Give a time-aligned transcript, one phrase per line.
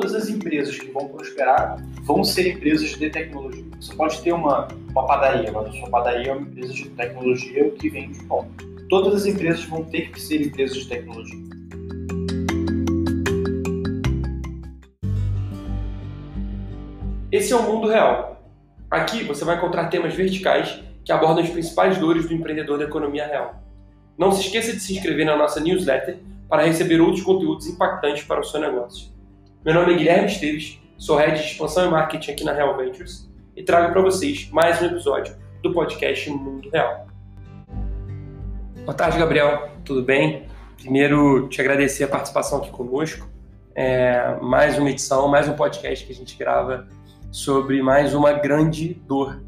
[0.00, 3.62] todas as empresas que vão prosperar vão ser empresas de tecnologia.
[3.78, 7.70] Você pode ter uma, uma padaria, mas a sua padaria é uma empresa de tecnologia
[7.72, 8.48] que vende pão.
[8.88, 11.38] Todas as empresas vão ter que ser empresas de tecnologia.
[17.30, 18.42] Esse é o mundo real.
[18.90, 23.26] Aqui você vai encontrar temas verticais que abordam as principais dores do empreendedor da economia
[23.26, 23.62] real.
[24.16, 28.40] Não se esqueça de se inscrever na nossa newsletter para receber outros conteúdos impactantes para
[28.40, 29.19] o seu negócio.
[29.62, 33.30] Meu nome é Guilherme Esteves, sou Head de Expansão e Marketing aqui na Real Ventures
[33.54, 37.06] e trago para vocês mais um episódio do podcast Mundo Real.
[38.86, 39.68] Boa tarde, Gabriel.
[39.84, 40.46] Tudo bem?
[40.78, 43.28] Primeiro, te agradecer a participação aqui conosco.
[43.74, 46.88] É mais uma edição, mais um podcast que a gente grava
[47.30, 49.42] sobre mais uma grande dor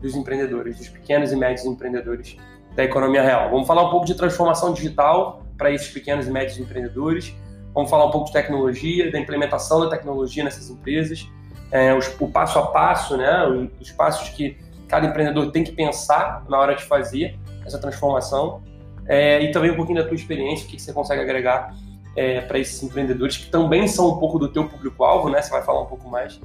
[0.00, 2.36] dos empreendedores, dos pequenos e médios empreendedores
[2.76, 3.50] da economia real.
[3.50, 7.34] Vamos falar um pouco de transformação digital para esses pequenos e médios empreendedores.
[7.76, 11.28] Vamos falar um pouco de tecnologia, da implementação da tecnologia nessas empresas,
[11.70, 14.56] é, os, o passo a passo, né, os passos que
[14.88, 18.62] cada empreendedor tem que pensar na hora de fazer essa transformação.
[19.06, 21.76] É, e também um pouquinho da tua experiência, o que você consegue agregar
[22.16, 25.42] é, para esses empreendedores que também são um pouco do teu público-alvo, né?
[25.42, 26.40] Você vai falar um pouco mais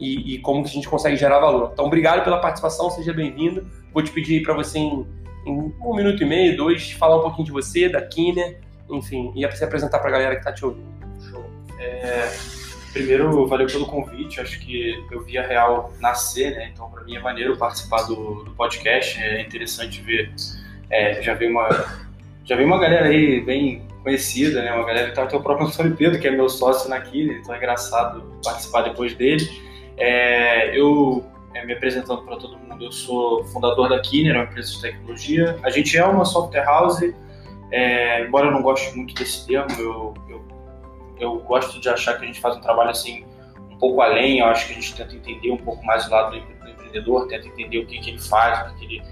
[0.00, 1.70] e, e, como que a gente consegue gerar valor.
[1.72, 3.64] Então, obrigado pela participação, seja bem-vindo.
[3.94, 5.06] Vou te pedir para você em,
[5.46, 8.60] em, um minuto e meio, dois, falar um pouquinho de você, da Kiner,
[8.92, 10.86] enfim, e se apresentar para a galera que está te ouvindo.
[11.30, 11.44] Show.
[11.78, 12.30] É,
[12.92, 14.40] primeiro, valeu pelo convite.
[14.40, 16.70] Acho que eu vi a Real nascer, né?
[16.72, 19.20] Então, para mim é maneiro participar do, do podcast.
[19.20, 20.32] É interessante ver.
[20.90, 21.68] É, já veio uma
[22.44, 24.72] já veio uma galera aí bem conhecida, né?
[24.72, 27.34] Uma galera que tá até o próprio Antônio Pedro, que é meu sócio na Kine,
[27.34, 29.48] então é engraçado participar depois dele.
[29.96, 34.72] É, eu, é, me apresentando para todo mundo, eu sou fundador da Kiner, uma empresa
[34.72, 35.56] de tecnologia.
[35.62, 37.00] A gente é uma software house,
[37.72, 40.44] é, embora eu não goste muito desse termo, eu, eu,
[41.18, 43.24] eu, gosto de achar que a gente faz um trabalho assim
[43.70, 46.38] um pouco além, eu acho que a gente tenta entender um pouco mais o lado
[46.38, 49.02] do empreendedor, tenta entender o que, que ele faz, o que, ele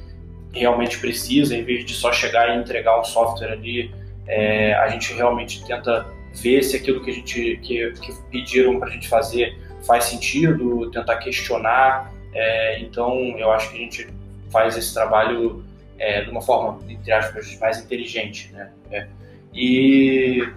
[0.53, 3.93] realmente precisa, em vez de só chegar e entregar um software ali,
[4.27, 8.89] é, a gente realmente tenta ver se aquilo que a gente que, que pediram para
[8.89, 12.13] a gente fazer faz sentido, tentar questionar.
[12.35, 14.09] É, então, eu acho que a gente
[14.51, 15.65] faz esse trabalho
[16.01, 18.51] é, de uma forma, entre aspas, mais inteligente.
[18.53, 18.71] Né?
[18.91, 19.07] É.
[19.53, 20.49] E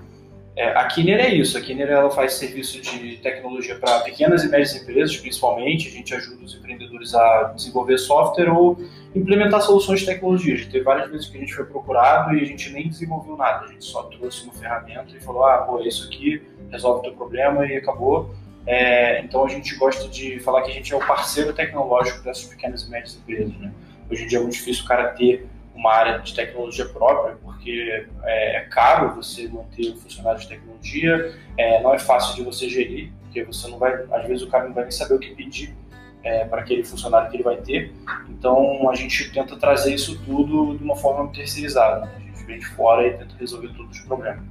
[0.55, 1.57] é, a Kiner é isso.
[1.57, 5.89] A Kiner ela faz serviço de tecnologia para pequenas e médias empresas, principalmente.
[5.89, 8.79] A gente ajuda os empreendedores a desenvolver software ou
[9.13, 10.53] implementar soluções de tecnologia.
[10.53, 13.35] A gente teve várias vezes que a gente foi procurado e a gente nem desenvolveu
[13.35, 13.65] nada.
[13.65, 17.13] A gente só trouxe uma ferramenta e falou: ah, pô, isso aqui resolve o teu
[17.13, 18.33] problema e acabou.
[18.65, 22.45] É, então a gente gosta de falar que a gente é o parceiro tecnológico dessas
[22.45, 23.53] pequenas e médias empresas.
[23.57, 23.73] Né?
[24.09, 28.05] Hoje em dia é muito difícil o cara ter uma área de tecnologia própria, porque
[28.23, 32.69] é, é caro você manter um funcionário de tecnologia, é, não é fácil de você
[32.69, 35.33] gerir, porque você não vai, às vezes o cara não vai nem saber o que
[35.33, 35.75] pedir
[36.23, 37.91] é, para aquele funcionário que ele vai ter.
[38.29, 42.05] Então a gente tenta trazer isso tudo de uma forma terceirizada.
[42.05, 42.11] Né?
[42.15, 44.43] A gente vem de fora e tenta resolver todos os problemas.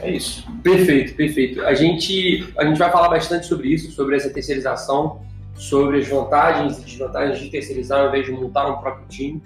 [0.00, 0.46] É isso.
[0.62, 1.62] Perfeito, perfeito.
[1.62, 5.20] A gente, a gente vai falar bastante sobre isso, sobre essa terceirização,
[5.58, 9.42] sobre as vantagens e desvantagens de terceirizar ao invés de montar um próprio time,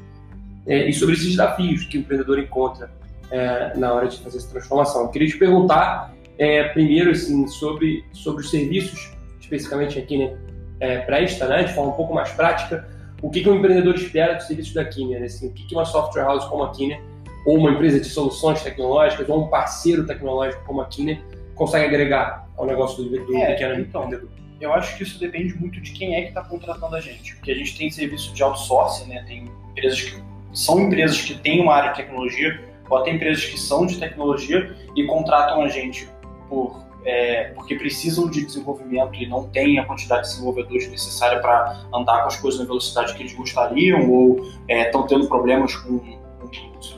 [0.66, 2.92] é, e sobre esses desafios que o empreendedor encontra
[3.30, 5.02] é, na hora de fazer essa transformação.
[5.02, 10.36] Eu queria te perguntar, é, primeiro, assim, sobre, sobre os serviços, especificamente aqui, né,
[10.78, 12.86] é, presta, né, de forma um pouco mais prática,
[13.22, 15.22] o que, que um empreendedor espera do serviço da Kiner?
[15.22, 17.00] Assim, o que, que uma software house como a Kiner
[17.46, 21.20] ou uma empresa de soluções tecnológicas, ou um parceiro tecnológico como a Kiner,
[21.54, 24.41] consegue agregar ao negócio do, do é, pequeno então, empreendedor?
[24.62, 27.50] Eu acho que isso depende muito de quem é que está contratando a gente, porque
[27.50, 29.24] a gente tem serviço de outsourcing, né?
[29.26, 33.58] tem empresas que são empresas que têm uma área de tecnologia, ou até empresas que
[33.58, 36.08] são de tecnologia e contratam a gente
[36.48, 41.84] por, é, porque precisam de desenvolvimento e não têm a quantidade de desenvolvedores necessária para
[41.92, 46.00] andar com as coisas na velocidade que eles gostariam, ou estão é, tendo problemas com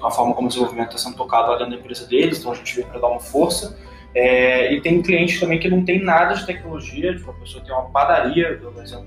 [0.02, 2.54] a forma como o desenvolvimento está sendo tocado lá dentro da empresa deles, então a
[2.54, 3.78] gente vem para dar uma força.
[4.14, 7.75] É, e tem clientes também que não tem nada de tecnologia, tipo, a pessoa tem
[7.75, 9.06] uma padaria, por exemplo,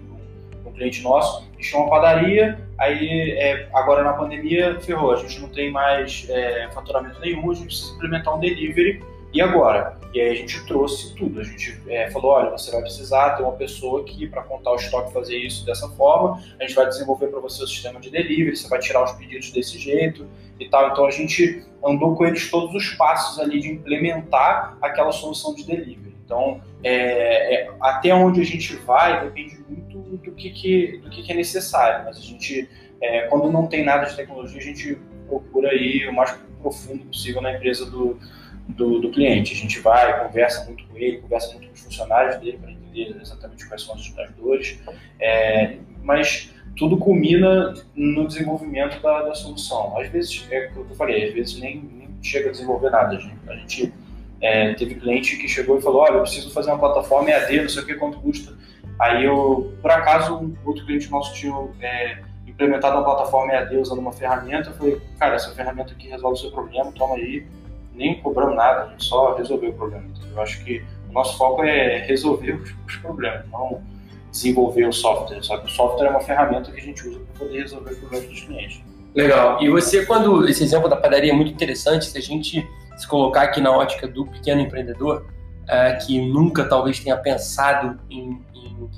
[0.65, 5.47] um cliente nosso, tinha uma padaria, aí é, agora na pandemia ferrou, a gente não
[5.49, 9.01] tem mais é, faturamento nenhum, a gente precisa implementar um delivery
[9.37, 9.95] e agora?
[10.15, 11.39] E aí a gente trouxe tudo.
[11.39, 14.75] A gente é, falou: olha, você vai precisar ter uma pessoa aqui para contar o
[14.75, 16.41] estoque fazer isso dessa forma.
[16.59, 19.51] A gente vai desenvolver para você o sistema de delivery, você vai tirar os pedidos
[19.51, 20.25] desse jeito
[20.59, 20.89] e tal.
[20.89, 25.63] Então a gente andou com eles todos os passos ali de implementar aquela solução de
[25.63, 26.15] delivery.
[26.25, 31.21] Então, é, é, até onde a gente vai depende muito do que, que do que,
[31.21, 32.05] que, é necessário.
[32.05, 32.67] Mas a gente,
[32.99, 34.97] é, quando não tem nada de tecnologia, a gente
[35.27, 38.19] procura aí o mais profundo possível na empresa do,
[38.67, 39.53] do, do, cliente.
[39.53, 43.17] A gente vai, conversa muito com ele, conversa muito com os funcionários dele para entender
[43.21, 44.79] exatamente quais são as, as dores,
[45.19, 49.97] é, mas tudo culmina no desenvolvimento da, da, solução.
[49.97, 53.15] Às vezes, é o que eu falei, às vezes nem, nem chega a desenvolver nada.
[53.15, 53.93] A gente, a gente
[54.41, 57.69] é, teve cliente que chegou e falou, olha, eu preciso fazer uma plataforma EAD, não
[57.69, 58.53] sei o que, quanto custa.
[58.99, 64.11] Aí eu, por acaso, outro cliente nosso tinha é, implementado uma plataforma EAD usando uma
[64.11, 67.45] ferramenta, eu falei, cara, essa ferramenta aqui resolve o seu problema, toma aí,
[67.97, 70.05] nem cobramos nada, a gente só resolveu o problema.
[70.15, 73.81] Então, eu acho que o nosso foco é resolver os, os problemas, não
[74.31, 75.41] desenvolver o software.
[75.41, 77.97] Só que o software é uma ferramenta que a gente usa para poder resolver os
[77.97, 78.83] problemas dos clientes.
[79.15, 79.61] Legal.
[79.61, 83.43] E você, quando esse exemplo da padaria é muito interessante, se a gente se colocar
[83.43, 85.25] aqui na ótica do pequeno empreendedor,
[85.67, 88.89] é, que nunca talvez tenha pensado em, em,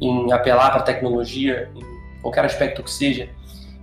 [0.00, 3.28] em apelar para a tecnologia, em qualquer aspecto que seja,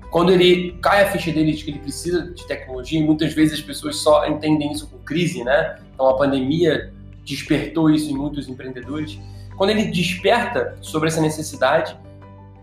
[0.09, 3.59] quando ele cai a ficha dele de que ele precisa de tecnologia, e muitas vezes
[3.59, 5.80] as pessoas só entendem isso com crise, né?
[5.94, 6.94] Então a pandemia
[7.25, 9.19] despertou isso em muitos empreendedores.
[9.57, 11.98] Quando ele desperta sobre essa necessidade,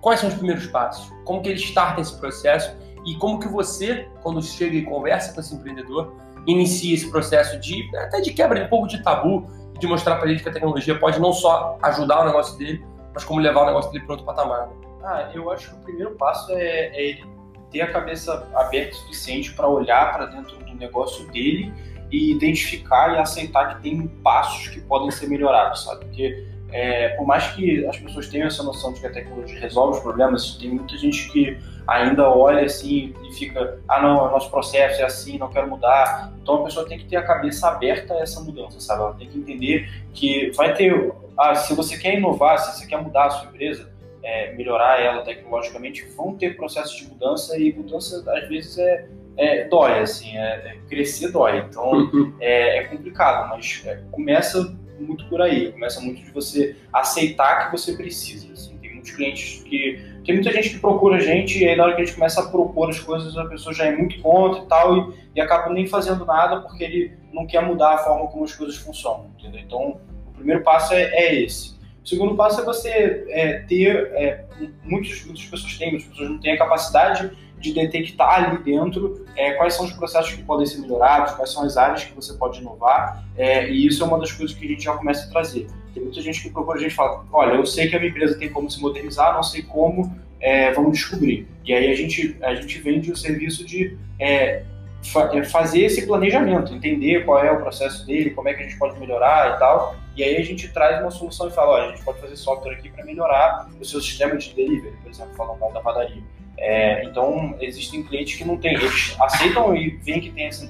[0.01, 1.13] quais são os primeiros passos?
[1.25, 2.75] Como que ele starta esse processo?
[3.05, 6.15] E como que você, quando chega e conversa com esse empreendedor,
[6.47, 9.47] inicia esse processo de até de quebra de um pouco de tabu,
[9.79, 13.25] de mostrar para ele que a tecnologia pode não só ajudar o negócio dele, mas
[13.25, 14.69] como levar o negócio dele para outro patamar.
[14.69, 14.75] Né?
[15.05, 17.34] Ah, eu acho que o primeiro passo é, é ele
[17.75, 21.73] ter a cabeça aberta o suficiente para olhar para dentro do negócio dele
[22.09, 26.05] e identificar e aceitar que tem passos que podem ser melhorados, sabe?
[26.05, 29.97] Porque é, por mais que as pessoas tenham essa noção de que a tecnologia resolve
[29.97, 34.49] os problemas, tem muita gente que ainda olha assim e fica, ah não, o nosso
[34.51, 36.33] processo é assim, não quero mudar.
[36.41, 39.03] Então a pessoa tem que ter a cabeça aberta a essa mudança, sabe?
[39.03, 43.03] Ela tem que entender que vai ter, ah, se você quer inovar, se você quer
[43.03, 43.93] mudar a sua empresa,
[44.25, 49.07] é, melhorar ela tecnologicamente, vão ter processos de mudança e mudança às vezes é,
[49.37, 51.59] é dói, assim, é, é crescer dói.
[51.59, 52.11] Então
[52.41, 57.79] é, é, complicado, mas é, começa muito por aí, começa muito de você aceitar que
[57.79, 58.53] você precisa.
[58.53, 58.77] Assim.
[58.79, 60.15] Tem muitos clientes que.
[60.25, 62.41] Tem muita gente que procura a gente e aí na hora que a gente começa
[62.41, 65.71] a propor as coisas, a pessoa já é muito contra e tal, e, e acaba
[65.71, 69.61] nem fazendo nada porque ele não quer mudar a forma como as coisas funcionam, entendeu?
[69.61, 71.74] Então, o primeiro passo é, é esse.
[72.05, 74.45] O segundo passo é você é, ter, é,
[74.83, 79.53] muitas, muitas pessoas têm, muitas pessoas não têm a capacidade de detectar ali dentro é,
[79.53, 82.61] quais são os processos que podem ser melhorados, quais são as áreas que você pode
[82.61, 85.67] inovar, é, e isso é uma das coisas que a gente já começa a trazer.
[85.95, 88.39] Tem muita gente que procura a gente fala, olha, eu sei que a minha empresa
[88.39, 91.49] tem como se modernizar, não sei como, é, vamos descobrir.
[91.65, 94.65] E aí a gente, a gente vende o serviço de é,
[95.05, 98.99] fazer esse planejamento, entender qual é o processo dele, como é que a gente pode
[98.99, 102.05] melhorar e tal, e aí a gente traz uma solução e fala, olha, a gente
[102.05, 105.81] pode fazer software aqui para melhorar o seu sistema de delivery, por exemplo, falando da
[105.81, 106.23] padaria.
[106.57, 110.65] É, então, existem clientes que não têm, eles aceitam e veem que tem essa,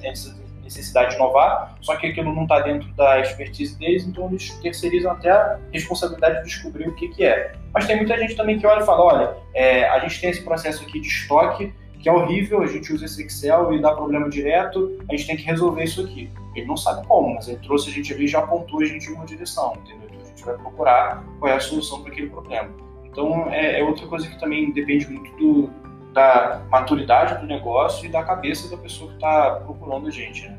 [0.65, 5.11] necessidade de inovar, só que aquilo não está dentro da expertise deles, então eles terceirizam
[5.11, 7.53] até a responsabilidade de descobrir o que, que é.
[7.73, 10.41] Mas tem muita gente também que olha e fala, olha, é, a gente tem esse
[10.41, 11.71] processo aqui de estoque,
[12.05, 15.35] que é horrível, a gente usa esse Excel e dá problema direto, a gente tem
[15.35, 16.29] que resolver isso aqui.
[16.53, 19.09] Ele não sabe como, mas ele trouxe a gente ali e já apontou a gente
[19.09, 20.07] em uma direção, entendeu?
[20.11, 22.69] Então a gente vai procurar qual é a solução para aquele problema.
[23.05, 25.69] Então é, é, outra coisa que também depende muito do,
[26.13, 30.47] da maturidade do negócio e da cabeça da pessoa que está procurando a gente.
[30.47, 30.57] Né?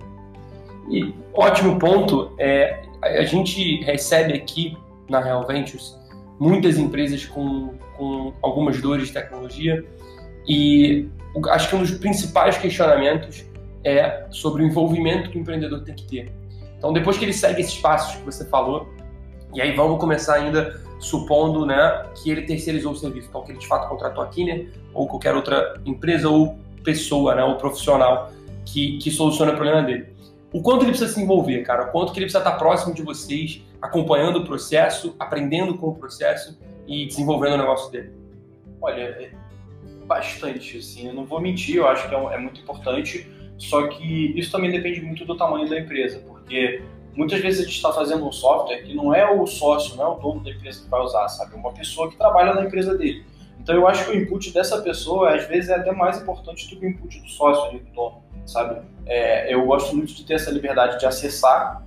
[0.90, 2.34] E ótimo ponto.
[2.40, 4.76] É, a gente recebe aqui
[5.08, 5.96] na Real Ventures
[6.40, 9.86] muitas empresas com, com algumas dores de tecnologia
[10.46, 11.08] e
[11.50, 13.44] acho que um dos principais questionamentos
[13.84, 16.32] é sobre o envolvimento que o empreendedor tem que ter.
[16.78, 18.88] Então, depois que ele segue esses passos que você falou,
[19.54, 23.58] e aí vamos começar ainda supondo né, que ele terceirizou o serviço, então que ele
[23.58, 28.30] de fato contratou a Kiner ou qualquer outra empresa ou pessoa, né, ou profissional
[28.64, 30.08] que, que soluciona o problema dele.
[30.52, 33.02] O quanto ele precisa se envolver, cara, o quanto que ele precisa estar próximo de
[33.02, 38.12] vocês, acompanhando o processo, aprendendo com o processo e desenvolvendo o negócio dele.
[38.80, 39.30] Olha, é
[40.06, 44.38] bastante, assim, eu não vou mentir, eu acho que é, é muito importante, só que
[44.38, 46.82] isso também depende muito do tamanho da empresa, porque
[47.14, 50.08] muitas vezes a gente está fazendo um software que não é o sócio, não é
[50.08, 51.54] o dono da empresa que vai usar, sabe?
[51.54, 53.24] É uma pessoa que trabalha na empresa dele.
[53.58, 56.78] Então eu acho que o input dessa pessoa, às vezes, é até mais importante do
[56.78, 58.80] que o input do sócio ali, do dono, sabe?
[59.06, 61.84] É, eu gosto muito de ter essa liberdade de acessar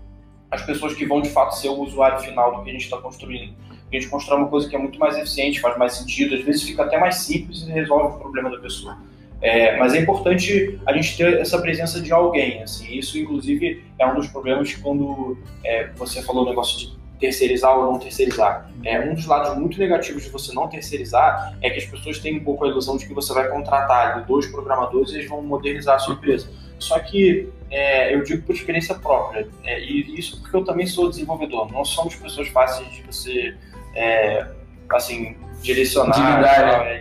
[0.51, 2.97] as pessoas que vão de fato ser o usuário final do que a gente está
[2.97, 3.55] construindo.
[3.91, 6.63] A gente constrói uma coisa que é muito mais eficiente, faz mais sentido, às vezes
[6.63, 8.98] fica até mais simples e resolve o problema da pessoa.
[9.41, 14.05] É, mas é importante a gente ter essa presença de alguém, assim, isso inclusive é
[14.05, 18.69] um dos problemas quando é, você falou o negócio de terceirizar ou não terceirizar.
[18.84, 22.38] É, um dos lados muito negativos de você não terceirizar é que as pessoas têm
[22.38, 25.96] um pouco a ilusão de que você vai contratar dois programadores e eles vão modernizar
[25.96, 26.50] a sua empresa.
[26.77, 31.10] Só que é, eu digo por experiência própria, é, e isso porque eu também sou
[31.10, 31.72] desenvolvedor.
[31.72, 33.55] Não somos pessoas fáceis de você,
[33.96, 34.48] é,
[34.91, 36.13] assim, direcionar,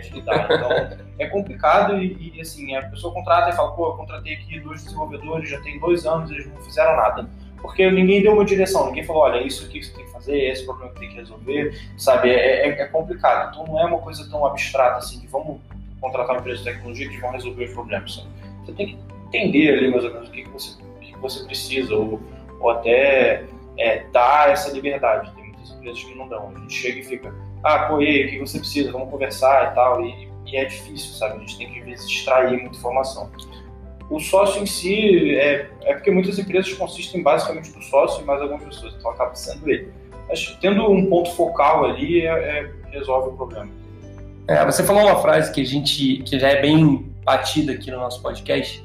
[0.01, 0.55] Dividar, né?
[0.55, 4.59] Então, é complicado e, e, assim, a pessoa contrata e fala, pô, eu contratei aqui
[4.59, 7.29] dois desenvolvedores, já tem dois anos, eles não fizeram nada.
[7.61, 10.37] Porque ninguém deu uma direção, ninguém falou, olha, isso aqui que você tem que fazer,
[10.37, 12.29] esse problema que tem que resolver, sabe?
[12.29, 13.49] É, é, é complicado.
[13.51, 15.59] Então não é uma coisa tão abstrata assim, de vamos
[15.99, 18.15] contratar uma empresa de tecnologia que vão resolver os problemas.
[18.15, 18.29] Sabe?
[18.65, 21.19] Você tem que entender ali mais ou menos o que, que, você, o que, que
[21.19, 22.21] você precisa, ou,
[22.61, 23.43] ou até
[23.77, 25.29] é, dar essa liberdade.
[25.79, 26.53] Empresas que não dão.
[26.55, 27.33] A gente chega e fica,
[27.63, 28.91] ah, pô, e aí, o que você precisa?
[28.91, 30.05] Vamos conversar e tal.
[30.05, 31.37] E, e é difícil, sabe?
[31.37, 33.29] A gente tem que, às vezes, extrair muita informação.
[34.09, 38.41] O sócio em si, é, é porque muitas empresas consistem basicamente do sócio e mais
[38.41, 39.91] algumas pessoas, então acaba sendo ele.
[40.27, 43.69] Mas tendo um ponto focal ali, é, é, resolve o problema.
[44.47, 47.97] É, você falou uma frase que a gente que já é bem batida aqui no
[47.97, 48.83] nosso podcast,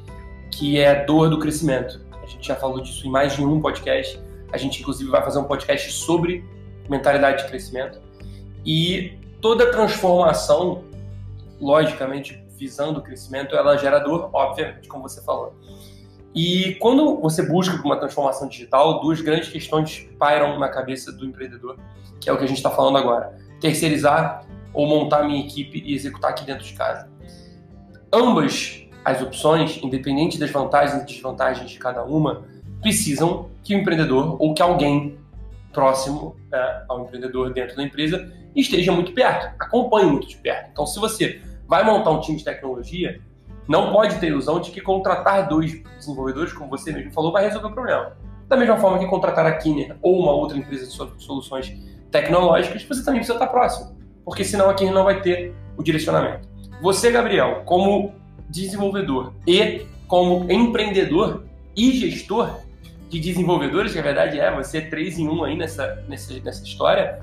[0.51, 2.05] que é a dor do crescimento.
[2.23, 4.21] A gente já falou disso em mais de um podcast.
[4.53, 6.45] A gente inclusive vai fazer um podcast sobre
[6.89, 8.01] mentalidade de crescimento.
[8.65, 10.85] E toda transformação
[11.61, 15.55] logicamente visando o crescimento, ela gera dor, obviamente, como você falou.
[16.35, 21.79] E quando você busca uma transformação digital, duas grandes questões pairam na cabeça do empreendedor,
[22.21, 25.95] que é o que a gente está falando agora: terceirizar ou montar minha equipe e
[25.95, 27.09] executar aqui dentro de casa.
[28.13, 32.45] Ambas as opções, independente das vantagens e desvantagens de cada uma,
[32.81, 35.17] precisam que o empreendedor ou que alguém
[35.75, 40.71] próximo é, ao empreendedor dentro da empresa esteja muito perto, acompanhe muito de perto.
[40.73, 43.21] Então, se você vai montar um time de tecnologia,
[43.67, 47.69] não pode ter ilusão de que contratar dois desenvolvedores, como você mesmo falou, vai resolver
[47.69, 48.17] o problema.
[48.49, 51.75] Da mesma forma que contratar a Kinner ou uma outra empresa de soluções
[52.11, 56.49] tecnológicas, você também precisa estar próximo, porque senão a Kinner não vai ter o direcionamento.
[56.81, 58.15] Você, Gabriel, como
[58.49, 62.61] desenvolvedor e como empreendedor e gestor
[63.15, 66.65] de desenvolvedores, que a verdade é, você é três em um aí nessa, nessa, nessa
[66.65, 67.21] história,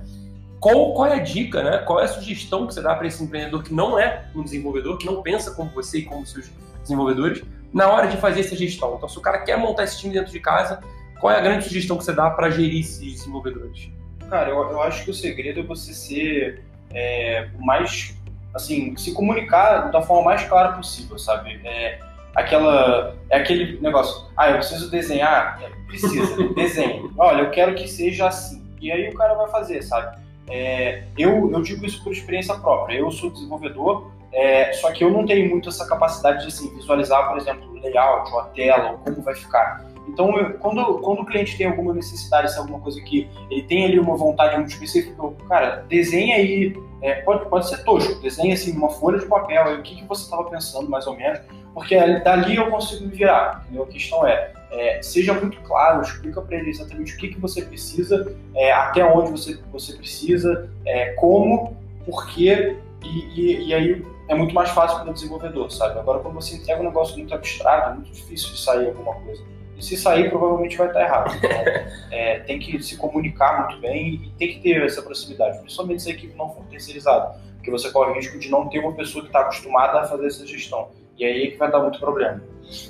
[0.59, 1.79] qual, qual é a dica, né?
[1.79, 4.97] Qual é a sugestão que você dá para esse empreendedor que não é um desenvolvedor,
[4.97, 6.49] que não pensa como você e como seus
[6.81, 7.43] desenvolvedores,
[7.73, 8.95] na hora de fazer essa gestão?
[8.95, 10.79] Então, se o cara quer montar esse time dentro de casa,
[11.19, 13.89] qual é a grande sugestão que você dá para gerir esses desenvolvedores?
[14.29, 18.15] Cara, eu, eu, acho que o segredo é você ser é, mais,
[18.53, 21.59] assim, se comunicar da forma mais clara possível, sabe?
[21.65, 21.99] É,
[22.35, 27.09] aquela, é aquele negócio, ah, eu preciso desenhar, é, precisa, desenhe.
[27.17, 28.61] Olha, eu quero que seja assim.
[28.81, 30.19] E aí o cara vai fazer, sabe?
[30.49, 32.97] É, eu, eu digo isso por experiência própria.
[32.97, 37.27] Eu sou desenvolvedor, é, só que eu não tenho muito essa capacidade de assim, visualizar,
[37.27, 39.85] por exemplo, o layout, ou a tela, ou como vai ficar.
[40.07, 43.63] Então, eu, quando, quando o cliente tem alguma necessidade, se é alguma coisa que ele
[43.63, 48.19] tem ali uma vontade muito específica, eu, cara, desenha aí, é, pode, pode ser tosco,
[48.21, 51.15] desenha assim uma folha de papel, aí, o que, que você estava pensando mais ou
[51.15, 51.39] menos,
[51.73, 53.63] porque dali eu consigo me virar.
[53.63, 53.83] Entendeu?
[53.83, 57.61] A questão é, é, seja muito claro, explica para ele exatamente o que, que você
[57.61, 64.35] precisa, é, até onde você, você precisa, é, como, porquê, e, e, e, aí é
[64.35, 65.99] muito mais fácil para o desenvolvedor, sabe?
[65.99, 69.43] Agora, quando você entrega um negócio muito abstrato, é muito difícil de sair alguma coisa.
[69.75, 71.35] E se sair, provavelmente vai estar errado.
[71.35, 71.49] Então,
[72.45, 76.13] tem que se comunicar muito bem e tem que ter essa proximidade, principalmente se a
[76.13, 79.29] equipe não for terceirizada, porque você corre o risco de não ter uma pessoa que
[79.29, 80.89] está acostumada a fazer essa gestão.
[81.21, 82.41] E aí é que vai dar muito problema.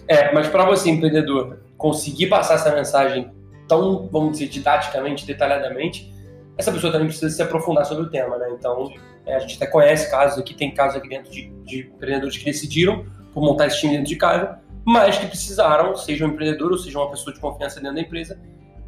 [0.08, 3.30] É, mas para você, empreendedor, conseguir passar essa mensagem
[3.68, 6.10] tão, vamos dizer, didaticamente, detalhadamente,
[6.58, 8.48] essa pessoa também precisa se aprofundar sobre o tema, né?
[8.58, 8.90] Então,
[9.26, 12.46] é, a gente até conhece casos aqui, tem casos aqui dentro de, de empreendedores que
[12.46, 16.78] decidiram por montar esse time dentro de casa, mas que precisaram, seja um empreendedor ou
[16.78, 18.40] seja uma pessoa de confiança dentro da empresa,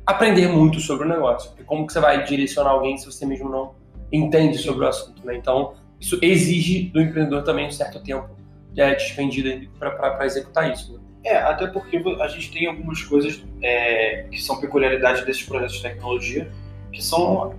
[0.06, 1.50] aprender muito sobre o negócio.
[1.50, 3.76] Porque como que você vai direcionar alguém se você mesmo não
[4.10, 5.36] entende sobre o assunto, né?
[5.36, 8.43] Então, isso exige do empreendedor também um certo tempo
[8.78, 10.94] é, despendido para executar isso.
[10.94, 11.00] Né?
[11.26, 15.82] É, até porque a gente tem algumas coisas é, que são peculiaridades desses projetos de
[15.82, 16.52] tecnologia,
[16.92, 17.56] que são.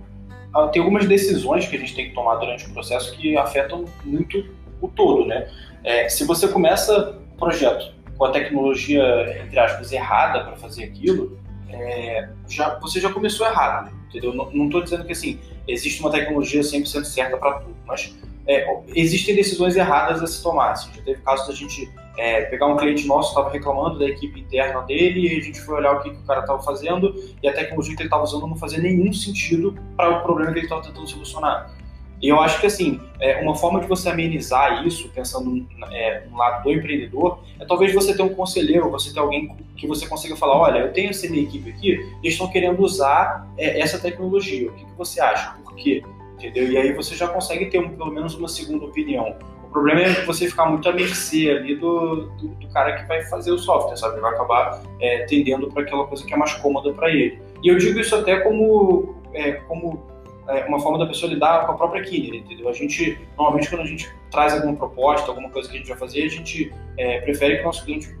[0.53, 3.85] Ah, tem algumas decisões que a gente tem que tomar durante o processo que afetam
[4.03, 4.45] muito
[4.79, 5.49] o todo, né?
[5.83, 9.03] É, se você começa o projeto com a tecnologia,
[9.43, 11.37] entre aspas, errada para fazer aquilo,
[11.69, 14.33] é, já, você já começou errado, entendeu?
[14.33, 18.15] Não estou dizendo que, assim, existe uma tecnologia 100% certa para tudo, mas
[18.47, 20.71] é, existem decisões erradas a se tomar.
[20.71, 24.39] Assim, já teve casos da gente é, pegar um cliente nosso estava reclamando da equipe
[24.39, 27.47] interna dele e a gente foi olhar o que, que o cara estava fazendo e
[27.47, 30.65] a tecnologia que ele estava usando não fazia nenhum sentido para o problema que ele
[30.65, 31.73] estava tentando solucionar.
[32.21, 36.37] E eu acho que assim, é, uma forma de você amenizar isso, pensando é, no
[36.37, 40.35] lado do empreendedor, é talvez você ter um conselheiro, você ter alguém que você consiga
[40.35, 41.91] falar, olha, eu tenho essa minha equipe aqui,
[42.23, 44.69] eles estão querendo usar é, essa tecnologia.
[44.69, 45.51] O que, que você acha?
[45.63, 46.01] Por quê?
[46.37, 46.69] Entendeu?
[46.71, 49.35] E aí você já consegue ter um, pelo menos uma segunda opinião
[49.75, 53.51] problema é você ficar muito à mercê ali do, do, do cara que vai fazer
[53.51, 54.13] o software, sabe?
[54.13, 57.37] Ele vai acabar é, tendendo para aquela coisa que é mais cômoda para ele.
[57.61, 60.01] E eu digo isso até como, é, como
[60.47, 62.69] é, uma forma da pessoa lidar com a própria Killer, entendeu?
[62.69, 65.97] A gente, normalmente, quando a gente traz alguma proposta, alguma coisa que a gente vai
[65.97, 68.15] fazer, a gente é, prefere que o nosso cliente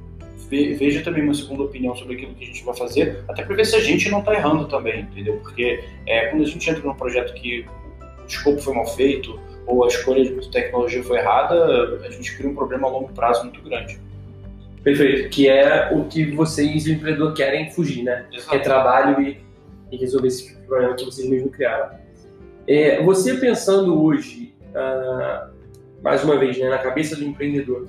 [0.49, 3.65] veja também uma segunda opinião sobre aquilo que a gente vai fazer, até para ver
[3.65, 5.37] se a gente não está errando também, entendeu?
[5.37, 7.65] Porque é, quando a gente entra num projeto que
[8.25, 12.49] o escopo foi mal feito ou a escolha de tecnologia foi errada, a gente cria
[12.49, 13.99] um problema a longo prazo muito grande.
[14.83, 18.27] Perfeito, que é o que vocês, o empreendedor, querem fugir, né?
[18.31, 18.51] Exato.
[18.51, 19.41] Que é trabalho e,
[19.91, 21.97] e resolver esse problema que vocês mesmos criaram.
[22.67, 25.49] É, você pensando hoje, ah,
[26.03, 27.87] mais uma vez, né, na cabeça do empreendedor,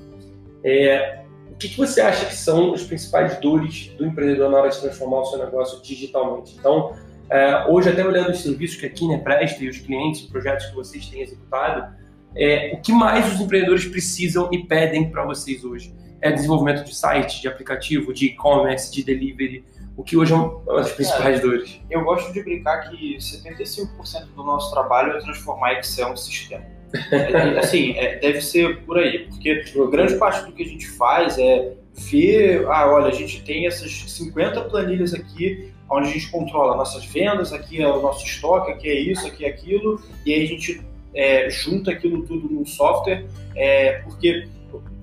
[0.64, 4.71] é, o que, que, você acha que são as principais dores do empreendedor na hora
[4.71, 6.57] de transformar o seu negócio digitalmente?
[6.59, 6.95] Então,
[7.28, 10.66] é, hoje, até olhando os serviços que a Kine presta e os clientes, os projetos
[10.66, 11.95] que vocês têm executado,
[12.37, 15.95] é, o que mais os empreendedores precisam e pedem para vocês hoje?
[16.21, 19.64] É desenvolvimento de site, de aplicativo, de e-commerce, de delivery,
[19.97, 21.80] o que hoje é das principais é, dores.
[21.90, 26.64] Eu gosto de brincar que 75% do nosso trabalho é transformar Excel em sistema.
[27.11, 31.38] É, assim, é, deve ser por aí, porque grande parte do que a gente faz
[31.38, 36.76] é ver, ah, olha, a gente tem essas 50 planilhas aqui, onde a gente controla
[36.76, 40.45] nossas vendas, aqui é o nosso estoque, aqui é isso, aqui é aquilo, e aí
[40.45, 40.83] a gente
[41.14, 43.25] é, junta aquilo tudo num software,
[43.55, 44.49] é, porque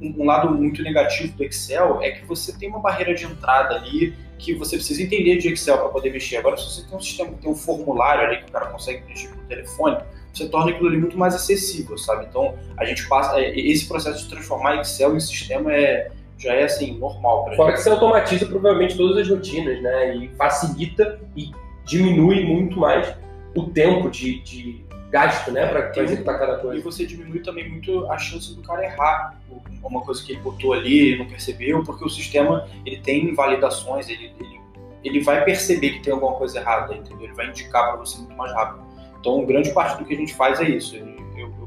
[0.02, 4.13] um lado muito negativo do Excel é que você tem uma barreira de entrada ali
[4.38, 6.38] que você precisa entender de Excel para poder mexer.
[6.38, 9.02] Agora, se você tem um sistema que tem um formulário ali que o cara consegue
[9.02, 9.98] com o telefone,
[10.34, 12.25] você torna aquilo ali muito mais acessível, sabe?
[12.25, 13.40] Então, a gente passa.
[13.40, 17.70] É, esse processo de transformar Excel em sistema é, já é assim, normal para Fora
[17.70, 17.78] gente.
[17.78, 20.16] que você automatiza provavelmente todas as rotinas, né?
[20.16, 21.52] E facilita e
[21.86, 23.16] diminui muito mais
[23.56, 26.80] o tempo de, de gasto, né, para executar cada coisa.
[26.80, 29.40] E você diminui também muito a chance do cara errar
[29.84, 34.34] uma coisa que ele botou ali, não percebeu, porque o sistema ele tem validações, ele,
[34.40, 34.62] ele,
[35.04, 37.25] ele vai perceber que tem alguma coisa errada, entendeu?
[37.25, 38.84] Ele vai indicar para você muito mais rápido.
[39.19, 40.96] Então, grande parte do que a gente faz é isso.
[40.96, 41.12] Eu,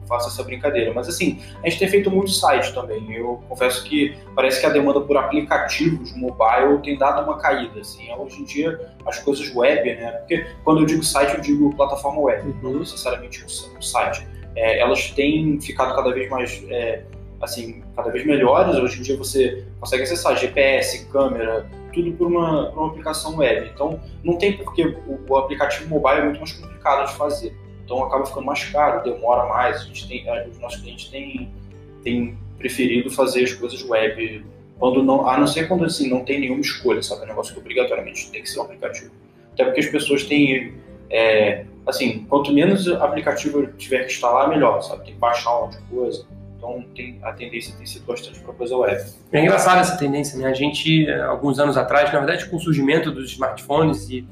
[0.07, 0.93] faço essa brincadeira.
[0.95, 3.13] Mas, assim, a gente tem feito muito site também.
[3.13, 7.81] Eu confesso que parece que a demanda por aplicativos mobile tem dado uma caída.
[7.81, 8.13] Assim.
[8.13, 10.13] Hoje em dia, as coisas web, né?
[10.13, 12.79] Porque quando eu digo site, eu digo plataforma web, não uhum.
[12.81, 14.27] necessariamente um, site.
[14.55, 17.03] É, elas têm ficado cada vez mais é,
[17.41, 18.77] assim, cada vez melhores.
[18.77, 23.71] Hoje em dia você consegue acessar GPS, câmera, tudo por uma, por uma aplicação web.
[23.73, 27.57] Então, não tem porque o, o, aplicativo mobile é muito mais complicado de fazer.
[27.87, 29.81] Então, acaba ficando mais caro, demora mais.
[29.81, 34.45] A gente tem, os nossos clientes têm, preferido fazer as coisas web
[34.79, 37.23] quando não, a não ser quando assim não tem nenhuma escolha, sabe?
[37.23, 39.11] É um negócio que obrigatoriamente tem que ser um aplicativo.
[39.53, 40.75] Até porque as pessoas têm,
[41.11, 45.05] é, assim, quanto menos aplicativo tiver que instalar, melhor, sabe?
[45.05, 46.27] Tem que baixar um monte de coisa.
[46.57, 49.03] Então tem, a tendência tem sido bastante para coisa web.
[49.33, 50.47] É engraçada essa tendência, né?
[50.47, 54.27] A gente, alguns anos atrás, na verdade, com o surgimento dos smartphones e,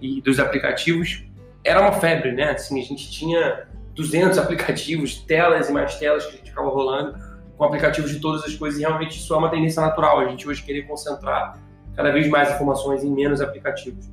[0.00, 1.24] e dos aplicativos,
[1.64, 2.50] era uma febre, né?
[2.50, 7.18] Assim, a gente tinha 200 aplicativos, telas e mais telas que a gente ficava rolando
[7.56, 10.20] com aplicativos de todas as coisas e realmente isso é uma tendência natural.
[10.20, 11.58] A gente hoje querer concentrar
[11.96, 14.08] cada vez mais informações em menos aplicativos.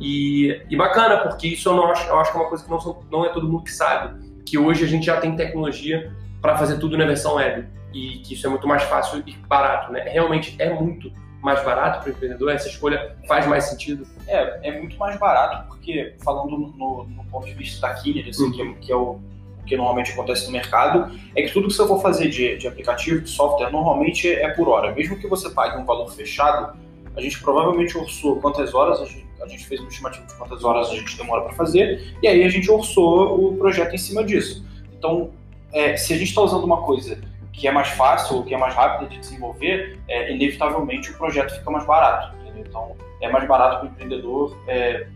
[0.00, 2.70] E, e bacana, porque isso eu, não acho, eu acho que é uma coisa que
[2.70, 6.56] não, não é todo mundo que sabe, que hoje a gente já tem tecnologia para
[6.56, 10.00] fazer tudo na versão web e que isso é muito mais fácil e barato, né?
[10.08, 11.10] Realmente é muito
[11.46, 12.50] mais barato para o empreendedor?
[12.50, 14.04] Essa escolha faz mais sentido?
[14.26, 18.46] É, é muito mais barato porque, falando no, no ponto de vista da Killer, assim,
[18.46, 18.74] uhum.
[18.74, 19.20] que, que, é o
[19.64, 23.20] que normalmente acontece no mercado, é que tudo que você for fazer de, de aplicativo,
[23.20, 24.92] de software, normalmente é por hora.
[24.92, 26.76] Mesmo que você pague um valor fechado,
[27.14, 30.64] a gente provavelmente orçou quantas horas, a gente, a gente fez um estimativo de quantas
[30.64, 34.24] horas a gente demora para fazer, e aí a gente orçou o projeto em cima
[34.24, 34.66] disso.
[34.98, 35.30] Então,
[35.72, 37.16] é, se a gente está usando uma coisa
[37.56, 41.70] que é mais fácil que é mais rápida de desenvolver, é, inevitavelmente o projeto fica
[41.70, 42.36] mais barato.
[42.42, 42.64] Entendeu?
[42.68, 45.06] Então, é mais barato para o empreendedor é,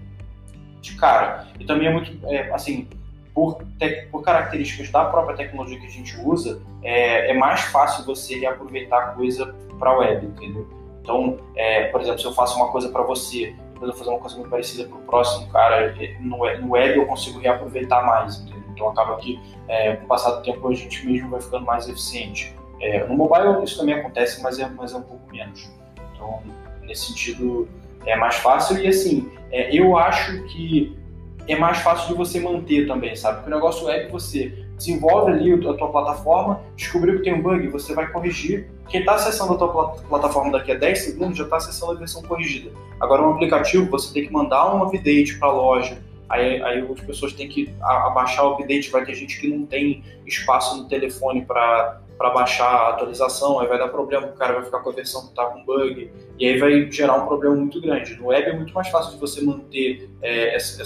[0.81, 1.47] de cara.
[1.59, 2.89] E também é muito, é, assim,
[3.35, 3.63] por,
[4.11, 9.15] por, características da própria tecnologia que a gente usa, é, é mais fácil você reaproveitar
[9.15, 10.67] coisa para a web, entendeu?
[11.03, 14.19] Então, é, por exemplo, se eu faço uma coisa para você, depois eu fazer uma
[14.19, 18.60] coisa muito parecida para o próximo cara, no, no web eu consigo reaproveitar mais, entendeu?
[18.81, 19.39] Então acaba que
[19.69, 22.55] é, com o passar do tempo a gente mesmo vai ficando mais eficiente.
[22.81, 25.71] É, no mobile isso também acontece, mas é, mas é um pouco menos.
[26.15, 26.41] Então,
[26.83, 27.69] nesse sentido,
[28.07, 30.99] é mais fácil e assim, é, eu acho que
[31.47, 33.39] é mais fácil de você manter também, sabe?
[33.39, 37.43] Porque o negócio é que você desenvolve ali a tua plataforma, descobriu que tem um
[37.43, 38.71] bug, você vai corrigir.
[38.89, 42.23] Quem está acessando a tua plataforma daqui a 10 segundos já está acessando a versão
[42.23, 42.71] corrigida.
[42.99, 45.99] Agora, um aplicativo, você tem que mandar um update para a loja,
[46.31, 50.03] aí, aí as pessoas têm que abaixar o update, vai ter gente que não tem
[50.25, 54.63] espaço no telefone para para baixar a atualização, aí vai dar problema, o cara vai
[54.63, 57.81] ficar com a versão que está com bug, e aí vai gerar um problema muito
[57.81, 58.15] grande.
[58.17, 60.83] No web é muito mais fácil de você manter é, essa,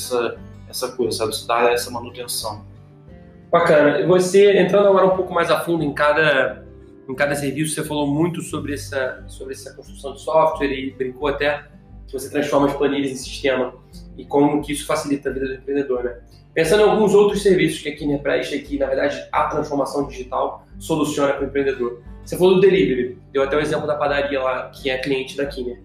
[0.69, 1.35] essa, coisa, sabe?
[1.35, 2.65] Você dar essa manutenção.
[3.51, 4.07] Bacana.
[4.07, 6.65] Você, entrando agora um pouco mais a fundo em cada,
[7.09, 11.27] em cada serviço, você falou muito sobre essa, sobre essa construção de software e brincou
[11.27, 11.65] até
[12.07, 13.75] que você transforma as planilhas em sistema
[14.17, 16.17] e como que isso facilita a vida do empreendedor, né?
[16.55, 20.65] Pensando em alguns outros serviços que aqui na presta, que na verdade a transformação digital
[20.79, 22.03] soluciona para o empreendedor.
[22.25, 25.47] Você falou do delivery, deu até o exemplo da padaria lá, que é cliente da
[25.47, 25.83] Kinner.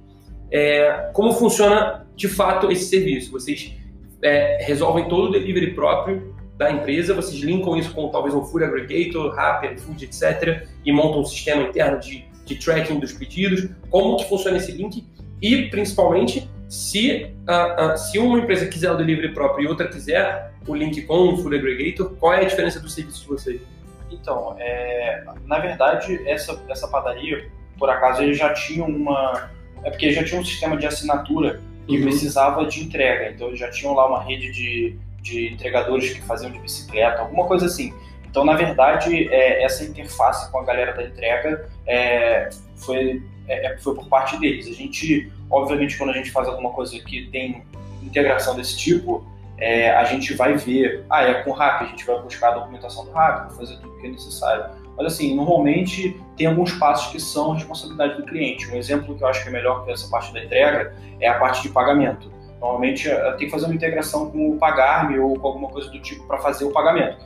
[0.52, 3.32] É, como funciona de fato esse serviço?
[3.32, 3.74] Vocês
[4.22, 8.66] é, resolvem todo o delivery próprio da empresa, vocês linkam isso com talvez um food
[8.66, 13.70] aggregator, Rappi, Food, etc., e montam um sistema interno de, de tracking dos pedidos.
[13.90, 15.06] Como que funciona esse link?
[15.42, 20.54] E, principalmente, se, uh, uh, se uma empresa quiser o delivery próprio e outra quiser
[20.68, 23.62] o link com o Food Aggregator, qual é a diferença dos serviços de vocês?
[24.12, 29.50] Então, é, na verdade, essa, essa padaria, por acaso, eles já tinham uma.
[29.84, 32.04] É porque já tinha um sistema de assinatura que uhum.
[32.04, 33.32] precisava de entrega.
[33.32, 37.48] Então, eles já tinham lá uma rede de, de entregadores que faziam de bicicleta, alguma
[37.48, 37.94] coisa assim.
[38.30, 43.78] Então, na verdade, é, essa interface com a galera da entrega é, foi, é, é,
[43.78, 44.68] foi por parte deles.
[44.68, 47.64] A gente, obviamente, quando a gente faz alguma coisa que tem
[48.02, 49.26] integração desse tipo,
[49.58, 52.60] é, a gente vai ver, ah, é com o RAP, a gente vai buscar a
[52.60, 54.66] documentação do RAP, fazer tudo que é necessário.
[54.96, 58.70] Mas assim, normalmente tem alguns passos que são responsabilidade do cliente.
[58.72, 61.40] Um exemplo que eu acho que é melhor que essa parte da entrega é a
[61.40, 62.32] parte de pagamento.
[62.60, 66.00] Normalmente eh, tem que fazer uma integração com o Pagar-me ou com alguma coisa do
[66.02, 67.18] tipo para fazer o pagamento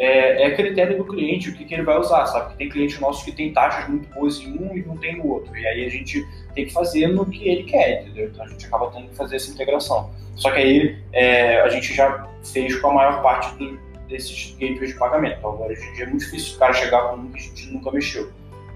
[0.00, 2.52] é, é critério do cliente o que, que ele vai usar, sabe?
[2.52, 5.28] Que tem cliente nosso que tem taxas muito boas em um e não tem no
[5.28, 5.54] outro.
[5.54, 8.28] E aí a gente tem que fazer no que ele quer, entendeu?
[8.28, 10.10] Então a gente acaba tendo que fazer essa integração.
[10.36, 14.92] Só que aí é, a gente já fez com a maior parte do, desses gateways
[14.92, 15.36] de pagamento.
[15.38, 17.42] Então agora hoje em dia é muito difícil o cara chegar com um que a
[17.42, 18.32] gente nunca mexeu.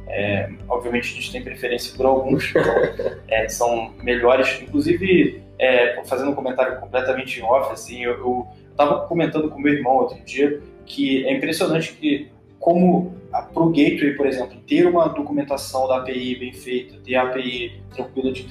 [0.09, 2.53] É, obviamente a gente tem preferência por alguns,
[3.29, 4.61] é, são melhores.
[4.61, 9.95] Inclusive, é, fazendo um comentário completamente off, assim, eu, eu tava comentando com meu irmão
[9.95, 15.87] outro dia que é impressionante que como para o gateway, por exemplo, ter uma documentação
[15.89, 18.47] da API bem feita, ter a API tranquila de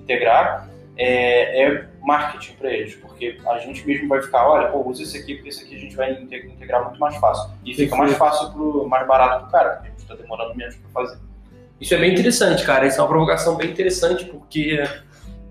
[0.00, 5.02] integrar, é, é marketing para eles, porque a gente mesmo vai ficar, olha, pô, usa
[5.02, 7.50] esse aqui, porque esse aqui a gente vai integrar muito mais fácil.
[7.64, 10.54] E fica mais fácil, pro, mais barato para o cara, porque a gente está demorando
[10.54, 11.18] menos para fazer.
[11.78, 12.86] Isso é bem interessante, cara.
[12.86, 14.82] Isso é uma provocação bem interessante, porque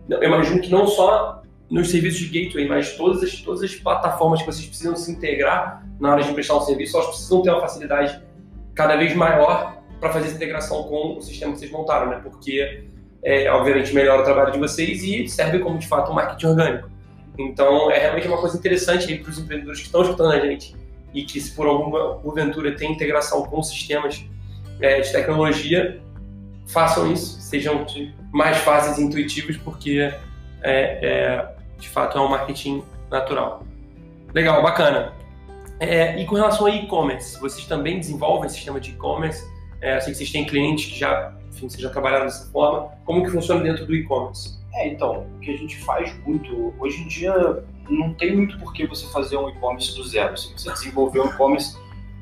[0.10, 4.42] eu imagino que não só nos serviços de gateway, mas todas as, todas as plataformas
[4.42, 7.62] que vocês precisam se integrar na hora de prestar um serviço, elas precisam ter uma
[7.62, 8.22] facilidade
[8.74, 12.20] cada vez maior para fazer essa integração com o sistema que vocês montaram, né?
[12.22, 12.84] Porque,
[13.24, 16.90] é, obviamente, melhora o trabalho de vocês e serve como, de fato, um marketing orgânico.
[17.38, 20.76] Então, é realmente uma coisa interessante para os empreendedores que estão escutando a gente
[21.14, 24.24] e que, se por alguma porventura tem integração com sistemas
[24.82, 26.02] é, de tecnologia,
[26.68, 27.86] façam isso, sejam
[28.32, 30.00] mais fáceis e intuitivos, porque
[30.62, 33.64] é, é, de fato é um marketing natural.
[34.34, 35.14] Legal, bacana.
[35.80, 39.44] É, e com relação a e-commerce, vocês também desenvolvem sistema de e-commerce?
[39.82, 42.90] É, que vocês têm clientes que já, enfim, vocês já trabalharam dessa forma.
[43.04, 44.58] Como que funciona dentro do e-commerce?
[44.74, 48.74] É, então, o que a gente faz muito, hoje em dia não tem muito por
[48.74, 50.36] que você fazer um e-commerce do zero.
[50.38, 51.78] Se você desenvolver um e-commerce,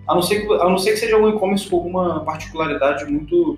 [0.08, 3.58] a não ser que, a não ser que seja um e-commerce com alguma particularidade muito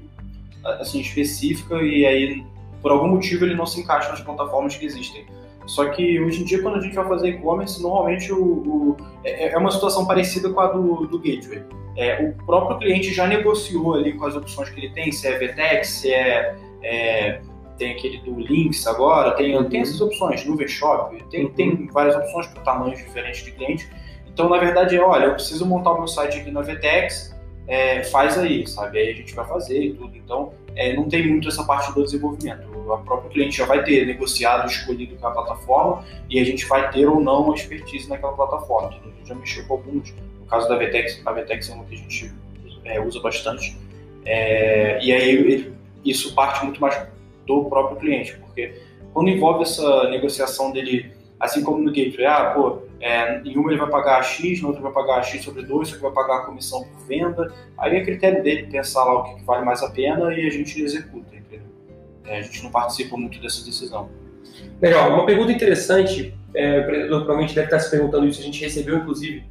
[0.63, 2.45] assim específica e aí
[2.81, 5.25] por algum motivo ele não se encaixa nas plataformas que existem.
[5.65, 9.49] Só que hoje em dia, quando a gente vai fazer e-commerce, normalmente o, o, é,
[9.49, 11.63] é, uma situação parecida com a do, do Gateway.
[11.97, 15.38] É, o próprio cliente já negociou ali com as opções que ele tem, se é
[15.38, 17.41] VTEX, se é, é
[17.78, 21.51] tem aquele do Links agora, tem, tem essas opções, Nuvem Shop, tem, uhum.
[21.51, 23.89] tem várias opções para tamanhos diferentes de cliente.
[24.28, 27.36] Então, na verdade, é, olha, eu preciso montar o meu site aqui na VTEX,
[27.67, 28.99] é, faz aí, sabe?
[28.99, 30.15] Aí a gente vai fazer e tudo.
[30.15, 32.67] Então, é, não tem muito essa parte do desenvolvimento.
[32.86, 36.89] O próprio cliente já vai ter negociado, escolhido com a plataforma e a gente vai
[36.91, 38.95] ter ou não a expertise naquela plataforma.
[38.95, 40.13] Então, a gente já mexeu com alguns.
[40.39, 42.34] No caso da VTEX, a VTEX é uma que a gente
[42.86, 43.76] é, usa bastante.
[44.26, 47.08] É, e aí ele, isso parte muito mais
[47.45, 48.82] do próprio cliente, porque
[49.13, 53.80] quando envolve essa negociação dele, assim como no gateway, ah, pô, é, em uma ele
[53.80, 56.84] vai pagar X, no outro vai pagar X sobre 2, outro vai pagar a comissão
[56.84, 57.54] por venda.
[57.78, 60.82] Aí é critério dele pensar lá o que vale mais a pena e a gente
[60.82, 61.35] executa,
[62.27, 64.09] a gente não participa muito dessa decisão.
[64.81, 68.61] Legal, uma pergunta interessante, é, o empreendedor provavelmente deve estar se perguntando isso, a gente
[68.61, 69.45] recebeu inclusive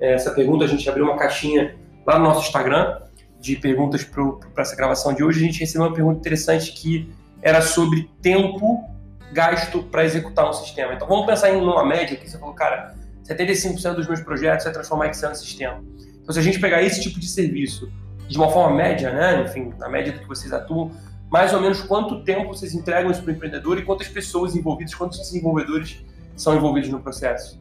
[0.00, 3.00] é, essa pergunta, a gente abriu uma caixinha lá no nosso Instagram
[3.40, 7.08] de perguntas para essa gravação de hoje, a gente recebeu uma pergunta interessante que
[7.42, 8.84] era sobre tempo
[9.32, 10.94] gasto para executar um sistema.
[10.94, 14.70] Então vamos pensar em uma média que você falou, cara, 75% dos meus projetos é
[14.70, 15.84] transformar Excel em sistema.
[16.20, 17.90] Então se a gente pegar esse tipo de serviço,
[18.28, 19.42] de uma forma média, né?
[19.42, 20.90] Enfim, na média do que vocês atuam,
[21.30, 24.94] mais ou menos quanto tempo vocês entregam isso para o empreendedor e quantas pessoas envolvidas,
[24.94, 26.04] quantos desenvolvedores
[26.36, 27.60] são envolvidos no processo?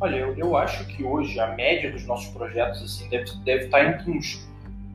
[0.00, 3.84] Olha, eu, eu acho que hoje a média dos nossos projetos assim deve, deve estar
[3.84, 4.46] entre uns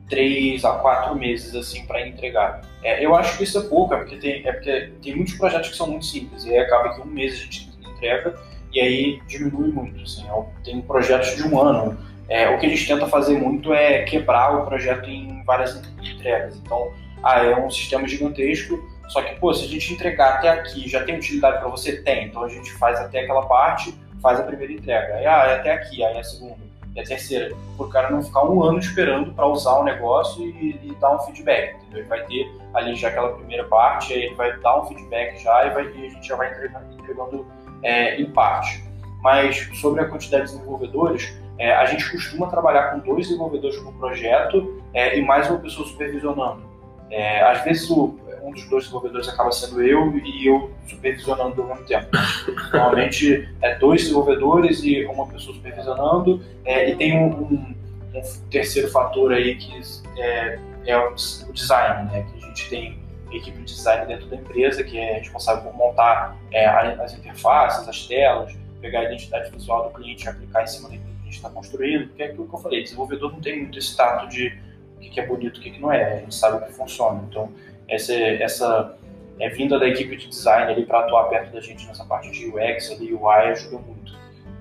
[0.08, 2.60] três a quatro meses assim para entregar.
[2.82, 5.70] É, eu acho que isso é pouco, é porque, tem, é porque tem muitos projetos
[5.70, 8.34] que são muito simples, e aí acaba que um mês a gente entrega
[8.72, 10.02] e aí diminui muito.
[10.02, 11.96] Assim, é tem projetos de um ano.
[12.28, 16.56] É, o que a gente tenta fazer muito é quebrar o projeto em várias entregas.
[16.56, 20.88] Então, ah, é um sistema gigantesco, só que, pô, se a gente entregar até aqui,
[20.88, 22.02] já tem utilidade para você?
[22.02, 22.26] Tem.
[22.26, 25.14] Então a gente faz até aquela parte, faz a primeira entrega.
[25.16, 26.56] Aí, ah, é até aqui, aí é a segunda,
[26.94, 27.54] e a terceira.
[27.76, 31.14] Para o cara não ficar um ano esperando para usar o negócio e, e, dar
[31.14, 32.00] um feedback, entendeu?
[32.00, 35.66] Ele vai ter ali já aquela primeira parte, aí ele vai dar um feedback já
[35.66, 37.46] e, vai, e a gente já vai entregando, entregando
[37.82, 38.82] é, em parte.
[39.22, 43.92] Mas sobre a quantidade de desenvolvedores, é, a gente costuma trabalhar com dois desenvolvedores por
[43.94, 46.71] projeto é, e mais uma pessoa supervisionando.
[47.12, 51.68] É, às vezes o, um dos dois desenvolvedores acaba sendo eu e eu supervisionando ao
[51.68, 52.08] mesmo tempo.
[52.72, 57.74] Normalmente é dois desenvolvedores e uma pessoa supervisionando, é, e tem um, um,
[58.14, 59.80] um, terceiro fator aí que
[60.18, 61.14] é, é o
[61.52, 62.26] design, né?
[62.32, 66.36] Que a gente tem equipe de design dentro da empresa que é responsável por montar
[66.50, 70.88] é, as interfaces, as telas, pegar a identidade visual do cliente e aplicar em cima
[70.88, 73.60] daquilo que a gente está construindo, que é aquilo que eu falei, desenvolvedor não tem
[73.60, 74.58] muito esse tato de
[75.08, 77.24] o que é bonito e o que não é, a gente sabe o que funciona.
[77.28, 77.50] Então,
[77.88, 78.96] essa, essa
[79.38, 82.46] é, vinda da equipe de design ali para atuar perto da gente nessa parte de
[82.46, 84.16] UX ali, UI ajuda muito.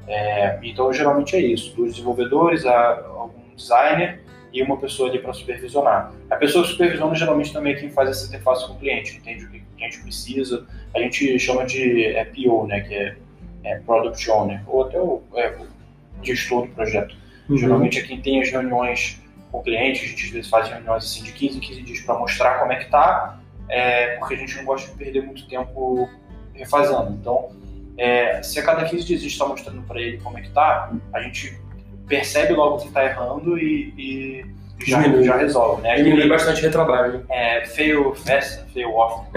[0.08, 4.22] É, então, geralmente é isso, dois desenvolvedores, algum designer
[4.54, 6.14] e uma pessoa ali para supervisionar.
[6.30, 9.46] A pessoa que supervisiona geralmente também é quem faz essa interface com o cliente, entende
[9.46, 10.68] o que a gente precisa.
[10.94, 13.16] A gente chama de é, PO, né, que é,
[13.64, 17.16] é Product Owner, ou até o, é, o gestor do projeto.
[17.50, 17.58] Uhum.
[17.58, 21.04] Geralmente é quem tem as reuniões com o cliente, a gente às vezes faz reuniões
[21.04, 24.38] assim de 15 em 15 dias para mostrar como é que está, é, porque a
[24.38, 26.10] gente não gosta de perder muito tempo
[26.54, 27.12] refazendo.
[27.12, 27.50] Então,
[27.98, 30.48] é, se a cada 15 dias a gente está mostrando para ele como é que
[30.48, 31.60] está, a gente
[32.08, 34.46] percebe logo que está errando e, e
[34.86, 35.96] já, já, resolve, né?
[35.96, 37.26] Diminui bastante retrabalho.
[37.30, 39.28] É, fail fast, fail off.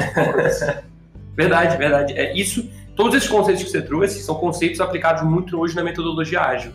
[1.37, 2.19] verdade, verdade.
[2.19, 2.69] É isso.
[2.97, 6.73] Todos esses conceitos que você trouxe são conceitos aplicados muito hoje na metodologia ágil,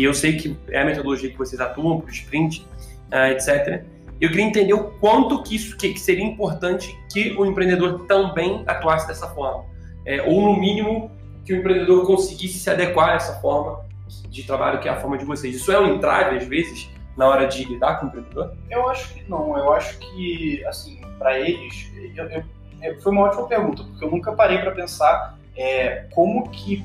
[0.00, 2.66] que eu sei que é a metodologia que vocês atuam para o sprint, uh,
[3.10, 3.84] ah, etc.
[4.18, 8.64] Eu queria entender o quanto que isso que, que, seria importante que o empreendedor também
[8.66, 9.64] atuasse dessa forma,
[10.06, 11.10] é, ou no mínimo
[11.44, 13.84] que o empreendedor conseguisse se adequar a essa forma
[14.30, 15.54] de trabalho que é a forma de vocês.
[15.54, 18.54] Isso é um entrave às vezes na hora de lidar com o empreendedor?
[18.70, 19.58] Eu acho que não.
[19.58, 22.24] Eu acho que assim para eles, eu,
[22.82, 26.82] eu, foi uma ótima pergunta porque eu nunca parei para pensar é, como que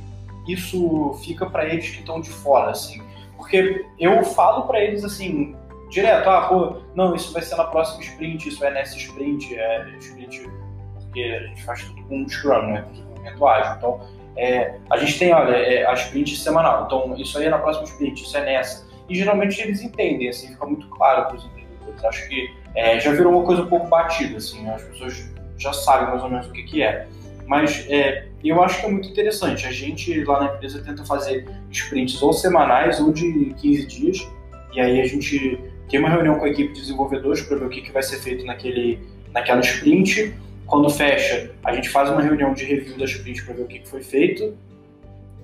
[0.47, 3.01] isso fica para eles que estão de fora, assim.
[3.38, 5.56] Porque eu falo para eles assim,
[5.89, 9.89] direto, ah, pô, não, isso vai ser na próxima sprint, isso é nessa sprint, é
[10.00, 10.50] sprint,
[10.93, 12.86] porque a gente faz tudo com Scrum, né?
[12.91, 13.76] Desenvolvimento ágil.
[13.78, 14.00] Então,
[14.38, 17.86] é, a gente tem, olha, é, a sprint semanal, então isso aí é na próxima
[17.86, 18.86] sprint, isso é nessa.
[19.08, 22.04] E geralmente eles entendem, assim, fica muito claro para os empreendedores.
[22.04, 26.10] Acho que é, já virou uma coisa um pouco batida, assim, as pessoas já sabem
[26.10, 27.08] mais ou menos o que, que é.
[27.46, 29.66] Mas é, eu acho que é muito interessante.
[29.66, 34.28] A gente lá na empresa tenta fazer sprints ou semanais ou de 15 dias,
[34.74, 37.70] e aí a gente tem uma reunião com a equipe de desenvolvedores para ver o
[37.70, 39.00] que, que vai ser feito naquele,
[39.32, 40.34] naquela sprint.
[40.66, 43.80] Quando fecha, a gente faz uma reunião de review da sprint para ver o que,
[43.80, 44.58] que foi feito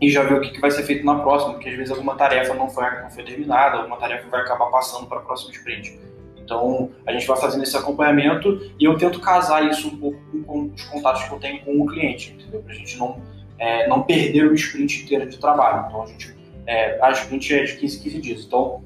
[0.01, 2.15] e já ver o que, que vai ser feito na próxima, porque às vezes alguma
[2.15, 5.99] tarefa não foi, não foi terminada, alguma tarefa vai acabar passando para a próxima sprint.
[6.43, 10.71] Então, a gente vai fazendo esse acompanhamento e eu tento casar isso um pouco com
[10.73, 12.61] os contatos que eu tenho com o cliente, entendeu?
[12.61, 13.21] Para a gente não,
[13.57, 15.85] é, não perder o sprint inteiro de trabalho.
[15.87, 18.45] Então, a gente, é, a sprint é de 15 em 15 dias.
[18.45, 18.83] Então,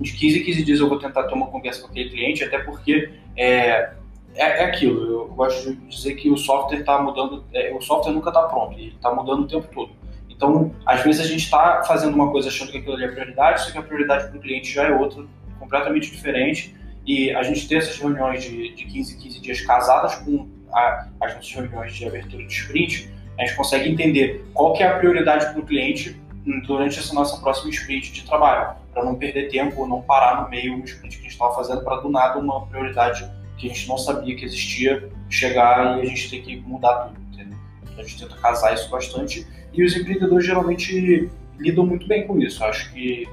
[0.00, 2.58] de 15 em 15 dias eu vou tentar ter uma conversa com aquele cliente, até
[2.58, 3.92] porque é,
[4.34, 5.04] é, é aquilo.
[5.04, 8.78] Eu gosto de dizer que o software está mudando, é, o software nunca está pronto,
[8.78, 9.92] ele está mudando o tempo todo.
[10.28, 13.62] Então, às vezes a gente está fazendo uma coisa achando que aquilo ali é prioridade,
[13.62, 15.24] só que a prioridade para o cliente já é outra,
[15.60, 16.74] completamente diferente
[17.06, 21.08] e a gente ter essas reuniões de, de 15 em 15 dias casadas com a,
[21.20, 24.98] as nossas reuniões de abertura de sprint, a gente consegue entender qual que é a
[24.98, 26.20] prioridade para o cliente
[26.66, 30.78] durante essa nossa próxima sprint de trabalho, para não perder tempo não parar no meio
[30.78, 33.88] do sprint que a gente estava fazendo para do nada uma prioridade que a gente
[33.88, 37.58] não sabia que existia chegar e a gente ter que mudar tudo, entendeu?
[37.82, 42.38] Então a gente tenta casar isso bastante e os empreendedores geralmente lidam muito bem com
[42.38, 42.62] isso.
[42.64, 43.28] Acho que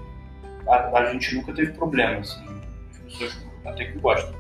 [0.67, 2.31] a, a gente nunca teve problemas.
[2.31, 4.33] Assim, as pessoas até que gosta.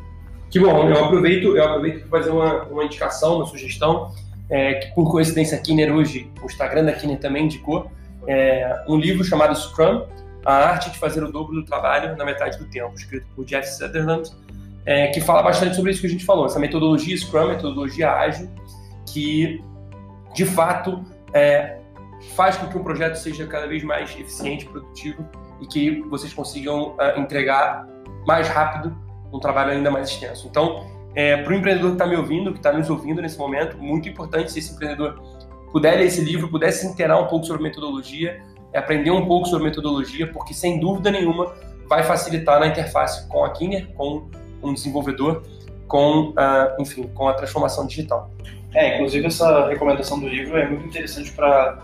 [0.49, 4.11] Que bom, eu aproveito, eu aproveito para fazer uma, uma indicação, uma sugestão,
[4.49, 7.91] é, que por coincidência a Kinner hoje, o Instagram da Kinner também indicou,
[8.27, 10.05] é, um livro chamado Scrum,
[10.43, 13.67] A Arte de Fazer o Dobro do Trabalho na Metade do Tempo, escrito por Jeff
[13.67, 14.31] Sutherland,
[14.85, 18.49] é, que fala bastante sobre isso que a gente falou, essa metodologia Scrum, metodologia ágil,
[19.05, 19.63] que
[20.33, 21.03] de fato
[21.33, 21.77] é,
[22.35, 25.25] faz com que um projeto seja cada vez mais eficiente, produtivo
[25.61, 27.87] e que vocês consigam uh, entregar
[28.25, 28.95] mais rápido
[29.31, 30.47] um trabalho ainda mais extenso.
[30.47, 33.77] Então, é, para o empreendedor que está me ouvindo, que está nos ouvindo nesse momento,
[33.77, 35.21] muito importante se esse empreendedor
[35.71, 38.41] puder ler esse livro, puder se inteirar um pouco sobre metodologia,
[38.73, 41.53] aprender um pouco sobre metodologia, porque sem dúvida nenhuma
[41.87, 44.27] vai facilitar na interface com a Kinner, com
[44.61, 45.43] um desenvolvedor,
[45.87, 48.29] com, uh, enfim, com a transformação digital.
[48.75, 51.79] É, inclusive essa recomendação do livro é muito interessante para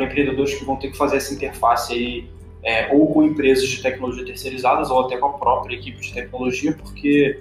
[0.00, 2.30] empreendedores que vão ter que fazer essa interface aí,
[2.64, 6.72] é, ou com empresas de tecnologia terceirizadas, ou até com a própria equipe de tecnologia,
[6.72, 7.40] porque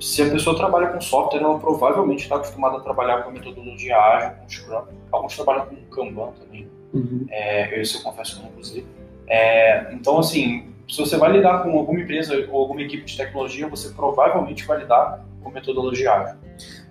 [0.00, 4.30] se a pessoa trabalha com software, ela provavelmente está acostumada a trabalhar com metodologia ágil,
[4.40, 4.82] com Scrum.
[5.12, 6.68] Alguns trabalham com Kanban também.
[6.92, 7.26] Uhum.
[7.30, 8.86] É, eu, isso eu confesso que não usei.
[9.26, 13.68] É, então, assim, se você vai lidar com alguma empresa ou alguma equipe de tecnologia,
[13.68, 16.36] você provavelmente vai lidar com metodologia ágil.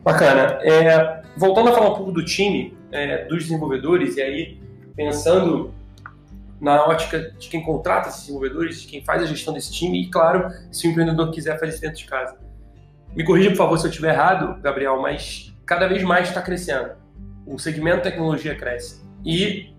[0.03, 0.59] Bacana.
[0.63, 4.57] É, voltando a falar um pouco do time, é, dos desenvolvedores, e aí
[4.95, 5.73] pensando
[6.63, 10.09] na ótica de quem contrata esses desenvolvedores, de quem faz a gestão desse time, e
[10.09, 12.37] claro, se o empreendedor quiser fazer isso dentro de casa.
[13.13, 16.91] Me corrija, por favor, se eu estiver errado, Gabriel, mas cada vez mais está crescendo.
[17.45, 19.03] O segmento tecnologia cresce.
[19.25, 19.75] E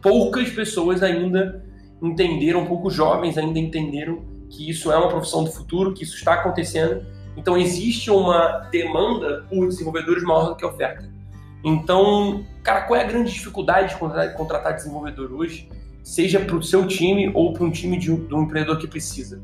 [0.00, 1.66] poucas pessoas ainda
[2.00, 6.34] entenderam, poucos jovens ainda entenderam que isso é uma profissão do futuro, que isso está
[6.34, 7.04] acontecendo.
[7.36, 11.10] Então existe uma demanda por desenvolvedores maior do que a oferta.
[11.64, 15.68] Então, cara, qual é a grande dificuldade de contratar, desenvolvedor hoje,
[16.02, 18.86] seja para o seu time ou para um time de um, de um, empreendedor que
[18.86, 19.40] precisa?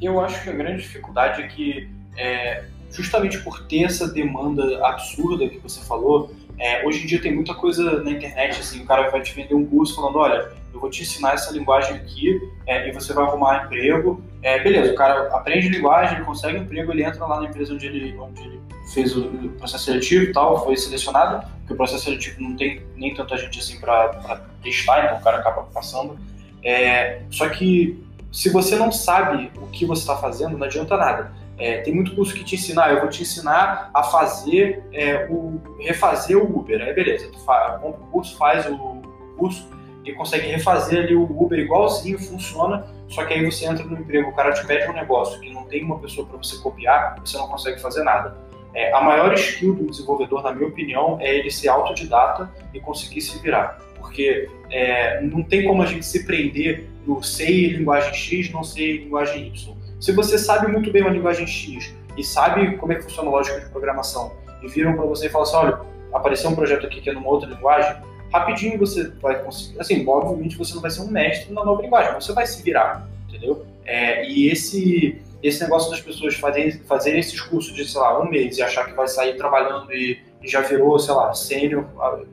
[0.00, 5.48] Eu acho que a grande dificuldade é que, é, justamente por ter essa demanda absurda
[5.48, 9.10] que você falou, é, hoje em dia tem muita coisa na internet, assim, o cara
[9.10, 12.88] vai te vender um curso falando, olha, eu vou te ensinar essa linguagem aqui é,
[12.88, 14.22] e você vai arrumar emprego.
[14.42, 18.16] É, beleza, o cara aprende linguagem, consegue emprego, ele entra lá na empresa onde ele,
[18.18, 18.60] onde ele
[18.92, 23.14] fez o processo seletivo e tal, foi selecionado, porque o processo seletivo não tem nem
[23.14, 26.18] tanta gente assim para testar, então o cara acaba passando.
[26.62, 31.32] É, só que se você não sabe o que você está fazendo, não adianta nada.
[31.58, 35.26] É, tem muito curso que te ensina, ah, eu vou te ensinar a fazer é,
[35.30, 36.80] o refazer o Uber.
[36.82, 39.02] Aí beleza, tu compra o curso, faz o
[39.38, 39.66] curso
[40.04, 44.30] e consegue refazer ali o Uber igualzinho, funciona, só que aí você entra no emprego,
[44.30, 47.36] o cara te pede um negócio que não tem uma pessoa para você copiar, você
[47.36, 48.36] não consegue fazer nada.
[48.76, 53.20] É, a maior skill do desenvolvedor, na minha opinião, é ele ser autodidata e conseguir
[53.22, 53.80] se virar.
[53.98, 58.98] Porque é, não tem como a gente se prender no sei linguagem X, não sei
[58.98, 63.02] linguagem Y se você sabe muito bem uma linguagem X e sabe como é que
[63.02, 65.80] funciona a lógica de programação e viram para você e falam assim, olha,
[66.12, 67.96] apareceu um projeto aqui que é numa outra linguagem,
[68.32, 72.14] rapidinho você vai conseguir, assim, obviamente você não vai ser um mestre na nova linguagem,
[72.14, 73.64] você vai se virar, entendeu?
[73.84, 78.28] É, e esse esse negócio das pessoas fazerem fazer esses cursos de, sei lá, um
[78.28, 81.86] mês e achar que vai sair trabalhando e, e já virou, sei lá, sênior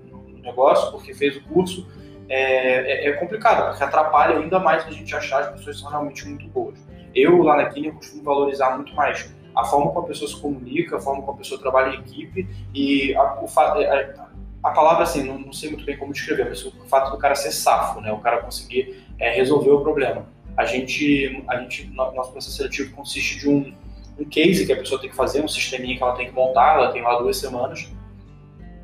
[0.10, 1.88] no negócio porque fez o curso,
[2.30, 6.28] é, é, é complicado, porque atrapalha ainda mais a gente achar as pessoas são realmente
[6.28, 6.80] muito boas.
[7.13, 10.97] Eu, lá na eu costumo valorizar muito mais a forma como a pessoa se comunica,
[10.97, 14.15] a forma como a pessoa trabalha em equipe e a, o, a, é, é,
[14.63, 17.36] a palavra, assim, não, não, sei muito bem como descrever, mas o fato do cara
[17.36, 18.12] ser safo, né?
[18.12, 20.26] O cara conseguir é, resolver o problema.
[20.56, 23.74] A gente, a gente, nosso processo seletivo consiste de um,
[24.20, 26.76] um case que a pessoa tem que fazer, um sisteminha que ela tem que montar,
[26.76, 27.92] ela tem lá duas semanas.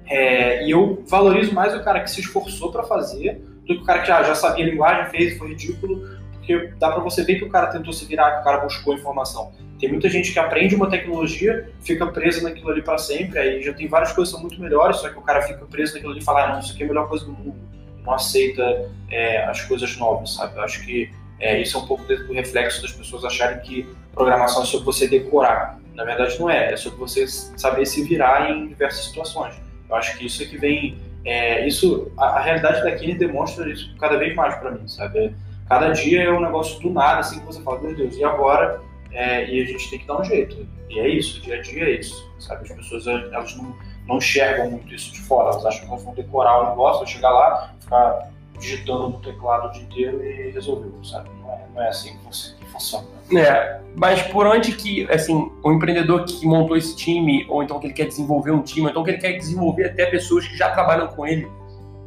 [0.07, 3.85] É, e eu valorizo mais o cara que se esforçou para fazer do que o
[3.85, 7.35] cara que já, já sabia a linguagem, fez, foi ridículo, porque dá para você ver
[7.35, 9.51] que o cara tentou se virar, que o cara buscou informação.
[9.79, 13.71] Tem muita gente que aprende uma tecnologia, fica preso naquilo ali para sempre, aí já
[13.71, 16.21] tem várias coisas que são muito melhores, só que o cara fica preso naquilo ali
[16.21, 17.55] e fala, ah, não, isso aqui é a melhor coisa do mundo,
[18.03, 20.57] não aceita é, as coisas novas, sabe?
[20.57, 24.63] Eu acho que é, isso é um pouco do reflexo das pessoas acharem que programação
[24.63, 25.79] é sobre você decorar.
[25.93, 29.55] Na verdade, não é, é sobre você saber se virar em diversas situações.
[29.89, 30.97] Eu acho que isso é que vem.
[31.25, 35.33] É, isso, a, a realidade da Kine demonstra isso cada vez mais para mim, sabe?
[35.69, 38.81] cada dia é um negócio do nada, assim, que você fala, meu Deus, e agora?
[39.11, 40.67] É, e a gente tem que dar um jeito.
[40.89, 42.63] E é isso, dia a dia é isso, sabe?
[42.63, 43.75] As pessoas, elas não,
[44.07, 47.29] não enxergam muito isso de fora, elas acham que vão decorar o negócio, vão chegar
[47.29, 51.29] lá, ficar digitando no teclado o dia inteiro e resolveu, sabe?
[51.41, 53.07] Não é, não é assim que funciona.
[53.31, 57.87] É, mas por onde que, assim, o empreendedor que montou esse time, ou então que
[57.87, 60.71] ele quer desenvolver um time, ou então que ele quer desenvolver até pessoas que já
[60.71, 61.49] trabalham com ele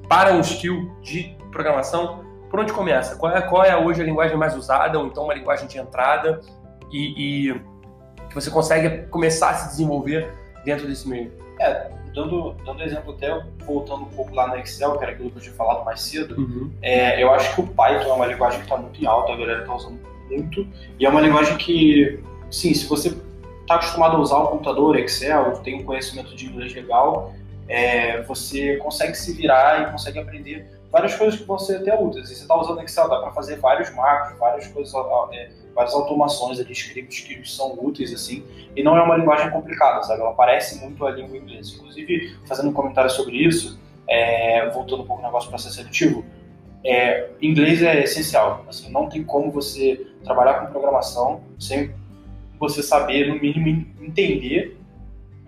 [0.08, 3.16] para um skill de programação, por onde começa?
[3.16, 6.40] Qual é, qual é hoje a linguagem mais usada, ou então uma linguagem de entrada,
[6.92, 7.60] e, e
[8.28, 10.30] que você consegue começar a se desenvolver
[10.64, 11.32] dentro desse meio?
[11.60, 15.38] É, dando, dando exemplo até voltando um pouco lá no Excel, que era aquilo que
[15.38, 16.70] eu tinha falado mais cedo, uhum.
[16.82, 19.36] é, eu acho que o Python é uma linguagem que está muito em alta, a
[19.36, 19.98] galera está usando
[20.28, 20.66] muito,
[20.98, 23.16] e é uma linguagem que, sim, se você
[23.62, 27.32] está acostumado a usar o computador, Excel, tem um conhecimento de inglês legal,
[27.68, 32.30] é, você consegue se virar e consegue aprender várias coisas que vão ser até úteis.
[32.30, 34.92] E você está usando Excel, dá para fazer vários macros, várias coisas,
[35.32, 38.44] é, várias automações ali, scripts que são úteis, assim,
[38.76, 40.20] e não é uma linguagem complicada, sabe?
[40.20, 41.74] Ela parece muito a língua inglesa.
[41.76, 46.24] Inclusive, fazendo um comentário sobre isso, é, voltando um pouco ao negócio do processo seletivo,
[46.84, 48.64] é, inglês é essencial.
[48.68, 51.92] Assim, não tem como você trabalhar com programação sem
[52.58, 54.76] você saber, no mínimo, entender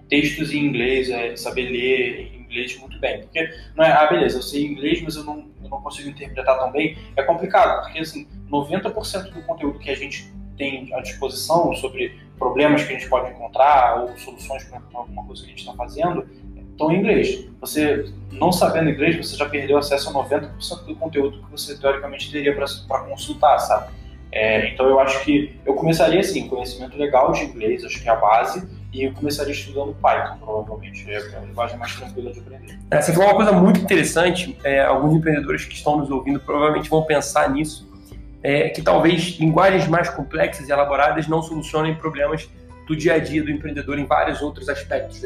[0.09, 3.23] textos em inglês, é, saber ler inglês muito bem.
[3.23, 6.59] Porque não é, ah, beleza, eu sei inglês, mas eu não, eu não consigo interpretar
[6.59, 6.97] tão bem.
[7.17, 12.85] É complicado, porque assim, 90% do conteúdo que a gente tem à disposição sobre problemas
[12.85, 16.27] que a gente pode encontrar ou soluções para alguma coisa que a gente está fazendo
[16.71, 17.49] estão em inglês.
[17.61, 22.31] Você, não sabendo inglês, você já perdeu acesso a 90% do conteúdo que você teoricamente
[22.31, 23.93] teria para consultar, sabe?
[24.33, 28.13] É, então eu acho que eu começaria assim, conhecimento legal de inglês, acho que é
[28.13, 31.11] a base, e começaria estudando Python, provavelmente.
[31.11, 32.79] É a linguagem mais tranquila de aprender.
[32.91, 36.89] É, você falou uma coisa muito interessante, é, alguns empreendedores que estão nos ouvindo provavelmente
[36.89, 37.91] vão pensar nisso,
[38.41, 42.49] é, que talvez linguagens mais complexas e elaboradas não solucionem problemas
[42.87, 45.21] do dia a dia do empreendedor em vários outros aspectos,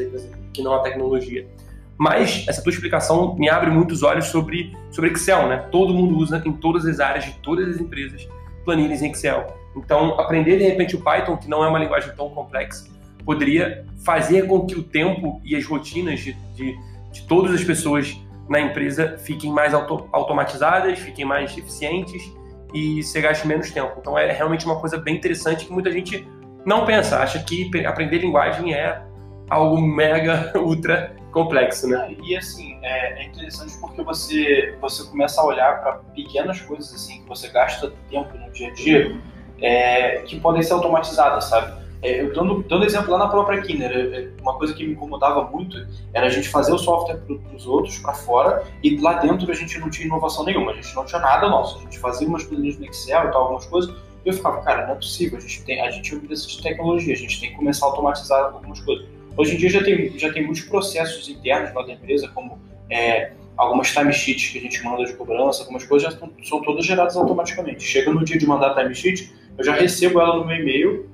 [0.51, 1.45] que não a tecnologia.
[1.95, 5.57] Mas essa tua explicação me abre muitos olhos sobre, sobre Excel, né?
[5.69, 8.27] Todo mundo usa em todas as áreas de todas as empresas
[8.63, 9.53] planilhas em Excel.
[9.75, 12.87] Então, aprender de repente o Python, que não é uma linguagem tão complexa,
[13.29, 16.75] poderia fazer com que o tempo e as rotinas de, de,
[17.11, 18.19] de todas as pessoas
[18.49, 22.23] na empresa fiquem mais auto, automatizadas, fiquem mais eficientes
[22.73, 23.93] e você gaste menos tempo.
[23.99, 26.27] Então é realmente uma coisa bem interessante que muita gente
[26.65, 28.99] não pensa, acha que aprender linguagem é
[29.47, 32.15] algo mega, ultra complexo, né?
[32.23, 37.21] E assim, é, é interessante porque você, você começa a olhar para pequenas coisas assim,
[37.21, 39.21] que você gasta tempo no dia a dia,
[39.61, 41.88] é, que podem ser automatizadas, sabe?
[42.01, 44.93] É, eu dando, dando exemplo lá na própria Kinner, é, é, uma coisa que me
[44.93, 45.75] incomodava muito
[46.13, 49.53] era a gente fazer o software para os outros, para fora, e lá dentro a
[49.53, 52.43] gente não tinha inovação nenhuma, a gente não tinha nada nosso, a gente fazia umas
[52.43, 53.93] planilhas no Excel e tal, algumas coisas,
[54.25, 57.13] e eu ficava, cara, não é possível, a gente tem, a gente precisa de tecnologia,
[57.13, 59.05] a gente tem que começar a automatizar algumas coisas.
[59.35, 63.33] Hoje em dia já tem, já tem muitos processos internos lá da empresa, como é,
[63.55, 67.15] algumas timesheets que a gente manda de cobrança, algumas coisas já estão, são todas geradas
[67.17, 67.83] automaticamente.
[67.83, 71.08] Chega no dia de mandar a timesheet, eu já recebo ela no meu e-mail,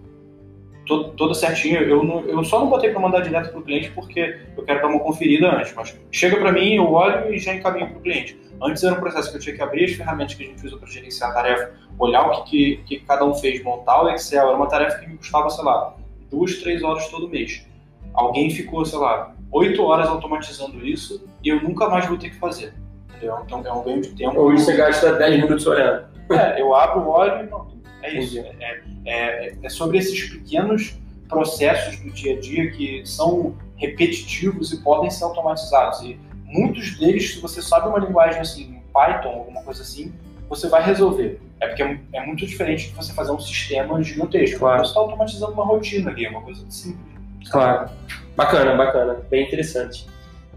[0.85, 1.81] todo, todo certinho.
[1.81, 4.81] Eu, não, eu só não botei para mandar direto para o cliente porque eu quero
[4.81, 8.01] dar uma conferida antes, mas chega para mim, eu olho e já encaminho para o
[8.01, 8.39] cliente.
[8.61, 10.77] Antes era um processo que eu tinha que abrir as ferramentas que a gente usa
[10.77, 14.47] para gerenciar a tarefa, olhar o que, que, que, cada um fez, montar o Excel.
[14.47, 15.93] Era uma tarefa que me custava, sei lá,
[16.29, 17.65] duas, três horas todo mês.
[18.13, 22.37] Alguém ficou, sei lá, oito horas automatizando isso e eu nunca mais vou ter que
[22.37, 22.73] fazer.
[23.09, 23.37] Entendeu?
[23.45, 24.39] Então é um ganho de tempo.
[24.39, 26.05] Ou você gasta 10 minutos olhando.
[26.31, 27.67] É, eu abro, olho e não,
[28.05, 28.39] é isso.
[28.39, 30.97] É, é, é, sobre esses pequenos
[31.27, 36.01] processos do dia a dia que são repetitivos e podem ser automatizados.
[36.01, 40.13] E muitos deles, se você sabe uma linguagem assim, Python, alguma coisa assim,
[40.47, 41.39] você vai resolver.
[41.59, 44.59] É porque é, muito diferente de você fazer um sistema gigantesco.
[44.59, 44.79] Claro.
[44.79, 47.49] Você está automatizando uma rotina ali, é uma coisa simples.
[47.49, 47.89] Claro.
[48.35, 49.13] Bacana, bacana.
[49.29, 50.07] Bem interessante.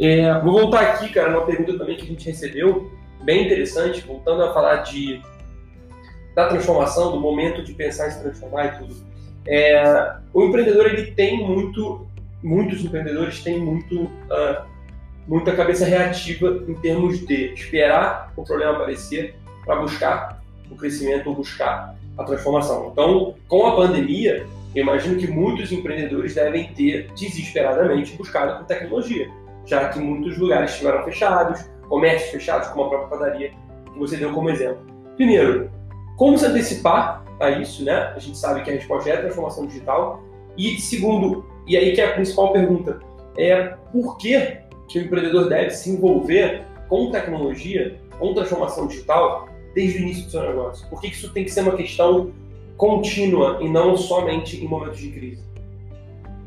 [0.01, 2.92] É, vou voltar aqui, cara, uma pergunta também que a gente recebeu,
[3.22, 5.20] bem interessante, voltando a falar de
[6.35, 8.97] da transformação, do momento de pensar em se transformar e tudo.
[9.47, 12.07] É, o empreendedor ele tem muito,
[12.43, 14.62] muitos empreendedores têm muito, uh,
[15.26, 21.35] muita cabeça reativa em termos de esperar o problema aparecer para buscar o crescimento ou
[21.35, 22.91] buscar a transformação.
[22.93, 29.31] Então, com a pandemia, eu imagino que muitos empreendedores devem ter desesperadamente buscado por tecnologia,
[29.64, 33.53] já que muitos lugares estiveram fechados, comércios fechados, como a própria padaria
[33.93, 34.87] que você deu como exemplo.
[35.16, 35.70] Primeiro,
[36.18, 38.12] como se antecipar a isso, né?
[38.14, 40.20] A gente sabe que a resposta é a transformação digital.
[40.56, 42.98] E segundo, e aí que é a principal pergunta,
[43.38, 44.58] é por que,
[44.88, 50.30] que o empreendedor deve se envolver com tecnologia, com transformação digital, desde o início do
[50.32, 50.88] seu negócio?
[50.88, 52.32] Por que isso tem que ser uma questão
[52.76, 55.42] contínua e não somente em momentos de crise?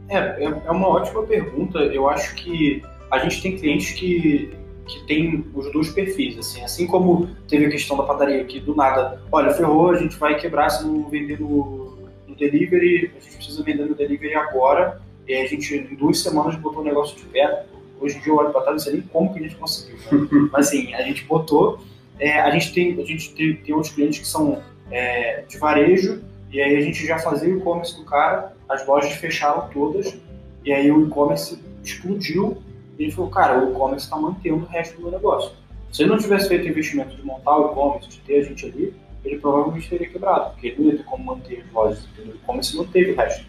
[0.09, 1.79] É, é, é uma ótima pergunta.
[1.79, 4.51] Eu acho que a gente tem clientes que
[4.91, 8.75] que tem os dois perfis, assim, assim como teve a questão da padaria que do
[8.75, 13.37] nada, olha, ferrou, a gente vai quebrar se não vender no, no delivery, a gente
[13.37, 17.23] precisa vender no delivery agora, e a gente em duas semanas botou o negócio de
[17.25, 17.65] pé,
[18.01, 19.95] hoje em dia eu olho para trás não sei nem como que a gente conseguiu,
[19.95, 20.49] né?
[20.51, 21.79] mas assim, a gente botou,
[22.19, 24.61] é, a gente tem, a gente tem, tem outros clientes que são
[24.91, 26.21] é, de varejo,
[26.51, 30.17] e aí a gente já fazia o e-commerce do cara, as lojas fecharam todas,
[30.65, 32.61] e aí o e-commerce explodiu,
[33.03, 35.51] ele falou, cara, o e-commerce está mantendo o resto do meu negócio.
[35.91, 38.65] Se ele não tivesse feito o investimento de montar o e-commerce, de ter a gente
[38.65, 38.93] ali,
[39.23, 42.33] ele provavelmente teria quebrado, porque ele não ia ter como manter as lojas, entendeu?
[42.33, 43.45] O e-commerce não teve o resto.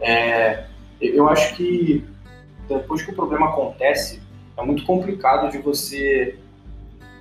[0.00, 0.64] É,
[1.00, 2.04] eu acho que
[2.68, 4.20] depois que o problema acontece,
[4.56, 6.38] é muito complicado de você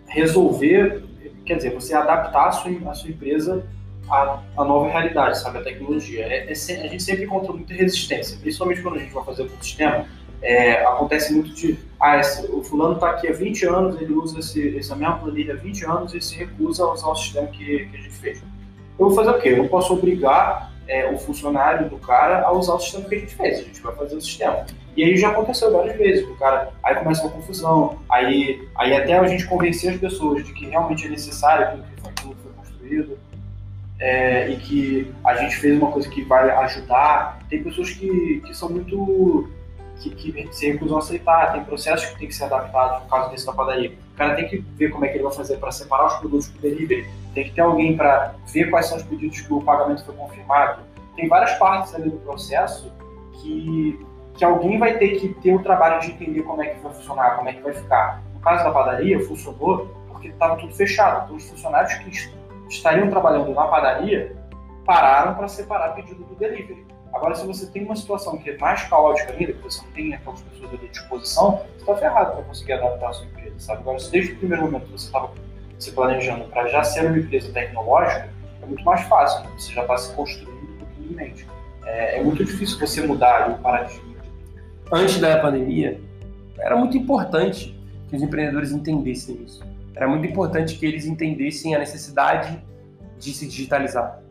[0.08, 1.04] resolver,
[1.46, 3.66] quer dizer, você adaptar a sua, a sua empresa
[4.10, 6.26] à, à nova realidade, sabe, a tecnologia.
[6.26, 9.50] É, é, a gente sempre encontra muita resistência, principalmente quando a gente vai fazer o
[9.62, 10.06] sistema,
[10.44, 14.40] é, acontece muito de, ah, esse, o fulano está aqui há 20 anos, ele usa
[14.40, 17.86] esse, essa mesma planilha há 20 anos e se recusa a usar o sistema que,
[17.86, 18.44] que a gente fez.
[19.00, 19.50] Eu vou fazer o quê?
[19.50, 23.20] Eu não posso obrigar é, o funcionário do cara a usar o sistema que a
[23.20, 24.66] gente fez, a gente vai fazer o sistema.
[24.96, 29.18] E aí já aconteceu várias vezes, o cara, aí começa uma confusão, aí, aí até
[29.18, 33.18] a gente convencer as pessoas de que realmente é necessário aquilo que foi, foi construído,
[34.00, 37.40] é, e que a gente fez uma coisa que vai ajudar.
[37.50, 39.50] Tem pessoas que, que são muito.
[40.10, 43.46] Que, que se a aceitar, tem processos que tem que ser adaptados, no caso desse
[43.46, 43.94] da padaria.
[44.14, 46.48] O cara tem que ver como é que ele vai fazer para separar os produtos
[46.48, 50.06] para delivery, tem que ter alguém para ver quais são os pedidos que o pagamento
[50.06, 50.82] foi confirmado.
[51.16, 52.92] Tem várias partes ali do processo
[53.34, 54.00] que
[54.36, 57.36] que alguém vai ter que ter o trabalho de entender como é que vai funcionar,
[57.36, 58.24] como é que vai ficar.
[58.34, 61.26] No caso da padaria, funcionou porque estava tudo fechado.
[61.26, 62.34] Então, os funcionários que
[62.68, 64.36] estariam trabalhando na padaria
[64.86, 66.86] pararam para separar pedido do delivery.
[67.14, 70.14] Agora, se você tem uma situação que é mais caótica ainda, que você não tem
[70.14, 73.82] aquelas pessoas à disposição, você está ferrado para conseguir adaptar a sua empresa, sabe?
[73.82, 75.32] Agora, se desde o primeiro momento você estava
[75.78, 78.30] se planejando para já ser uma empresa tecnológica,
[78.62, 79.52] é muito mais fácil, né?
[79.58, 81.48] você já está se construindo pequenamente.
[81.86, 84.14] É, é muito difícil você mudar o paradigma
[84.94, 86.00] antes da pandemia,
[86.60, 87.76] era muito importante
[88.08, 89.64] que os empreendedores entendessem isso.
[89.96, 92.62] Era muito importante que eles entendessem a necessidade
[93.18, 94.22] de se digitalizar.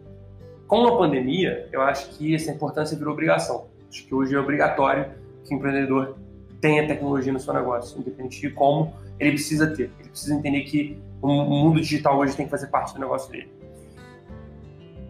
[0.72, 3.66] Com a pandemia, eu acho que essa importância virou obrigação.
[3.90, 5.04] Acho que hoje é obrigatório
[5.44, 6.16] que o empreendedor
[6.62, 9.90] tenha tecnologia no seu negócio, independente de como ele precisa ter.
[10.00, 13.52] Ele precisa entender que o mundo digital hoje tem que fazer parte do negócio dele.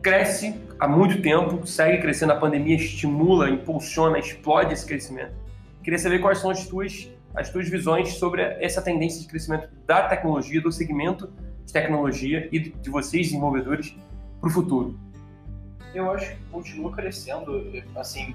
[0.02, 5.32] Cresce há muito tempo, segue crescendo, a pandemia estimula, impulsiona, explode esse crescimento.
[5.84, 10.08] Queria saber quais são as tuas, as tuas visões sobre essa tendência de crescimento da
[10.08, 11.32] tecnologia, do segmento
[11.64, 13.94] de tecnologia e de vocês, desenvolvedores,
[14.40, 15.11] para o futuro.
[15.94, 17.70] Eu acho que continua crescendo.
[17.96, 18.34] Assim,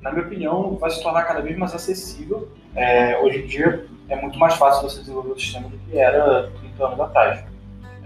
[0.00, 2.48] na minha opinião, vai se tornar cada vez mais acessível.
[2.74, 6.50] É, hoje em dia, é muito mais fácil você desenvolver o sistema do que era
[6.60, 7.44] 30 anos atrás.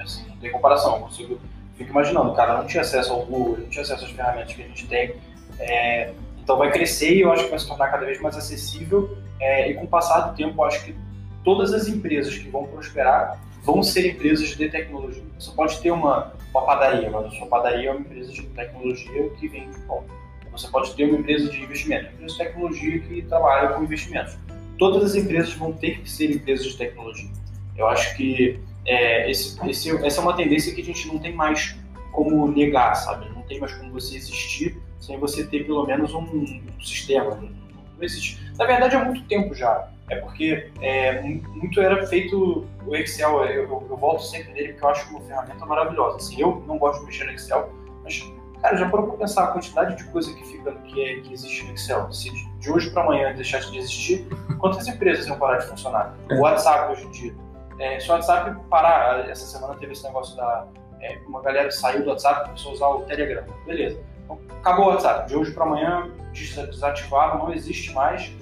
[0.00, 0.96] Assim, não tem comparação.
[0.96, 1.40] Eu consigo,
[1.76, 4.62] fico imaginando, o cara não tinha acesso ao Google, não tinha acesso às ferramentas que
[4.62, 5.14] a gente tem.
[5.58, 9.16] É, então vai crescer e eu acho que vai se tornar cada vez mais acessível.
[9.40, 10.96] É, e com o passar do tempo, eu acho que
[11.44, 15.22] todas as empresas que vão prosperar vão ser empresas de tecnologia.
[15.38, 19.30] Você pode ter uma, uma padaria, mas a sua padaria é uma empresa de tecnologia
[19.30, 20.04] que vende pão.
[20.50, 24.36] Você pode ter uma empresa de investimento, uma empresa de tecnologia que trabalha com investimentos.
[24.78, 27.30] Todas as empresas vão ter que ser empresas de tecnologia.
[27.76, 31.32] Eu acho que é, esse, esse, essa é uma tendência que a gente não tem
[31.34, 31.76] mais
[32.10, 33.30] como negar, sabe?
[33.30, 37.36] Não tem mais como você existir sem você ter pelo menos um, um sistema.
[37.36, 38.38] Não existe.
[38.58, 39.88] Na verdade, há muito tempo já.
[40.10, 43.44] É porque é, muito era feito o Excel.
[43.44, 46.16] Eu, eu, eu, volto sempre nele porque eu acho uma ferramenta maravilhosa.
[46.16, 47.72] Assim, eu não gosto de mexer no Excel,
[48.02, 51.32] mas cara, já parou para pensar a quantidade de coisa que fica que, é, que
[51.32, 52.12] existe no Excel?
[52.12, 54.26] Se de hoje para amanhã deixasse de existir,
[54.58, 56.14] quantas empresas iam parar de funcionar?
[56.30, 57.34] O WhatsApp hoje em dia.
[57.78, 60.66] É, se o WhatsApp parar, essa semana teve esse negócio da.
[61.00, 63.44] É, uma galera saiu do WhatsApp e começou a usar o Telegram.
[63.66, 64.12] Beleza
[64.60, 68.32] acabou o WhatsApp, de hoje para amanhã desativaram, não existe mais.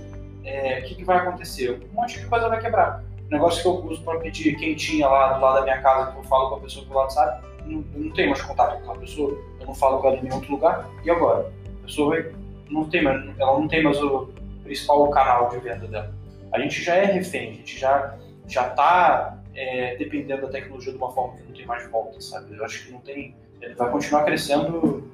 [0.44, 1.70] É, o que, que, vai acontecer?
[1.70, 3.04] Um monte de coisa vai quebrar.
[3.26, 6.18] O negócio que eu uso para pedir quentinha lá do lado da minha casa, que
[6.18, 9.38] eu falo com a pessoa pelo WhatsApp, não, não tenho mais contato com aquela pessoa,
[9.60, 11.52] eu não falo com ela em nenhum outro lugar, e agora?
[11.82, 12.32] A pessoa vai,
[12.68, 14.30] não tem mais, ela não tem mais o
[14.64, 16.12] principal canal de venda dela.
[16.52, 18.18] A gente já é refém, a gente já
[18.50, 22.56] já está é, dependendo da tecnologia de uma forma que não tem mais volta, sabe?
[22.56, 25.08] Eu acho que não tem, ele vai continuar crescendo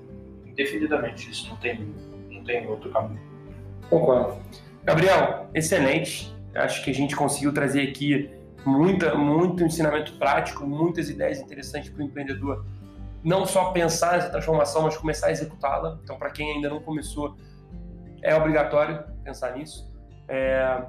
[0.46, 1.30] indefinidamente.
[1.30, 1.94] Isso não tem,
[2.30, 3.20] não tem outro caminho.
[3.90, 4.36] Concordo.
[4.86, 6.32] Gabriel, excelente.
[6.54, 8.30] Acho que a gente conseguiu trazer aqui
[8.64, 12.64] muita, muito ensinamento prático, muitas ideias interessantes para o empreendedor.
[13.24, 15.98] Não só pensar nessa transformação, mas começar a executá-la.
[16.04, 17.36] Então, para quem ainda não começou,
[18.22, 19.92] é obrigatório pensar nisso.
[20.28, 20.80] É,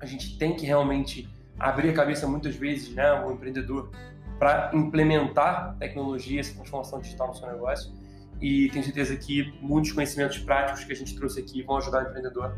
[0.00, 3.90] a gente tem que realmente abrir a cabeça muitas vezes, né, o empreendedor,
[4.38, 7.92] para implementar tecnologia, essa transformação digital no seu negócio
[8.40, 12.08] e tenho certeza que muitos conhecimentos práticos que a gente trouxe aqui vão ajudar o
[12.08, 12.56] empreendedor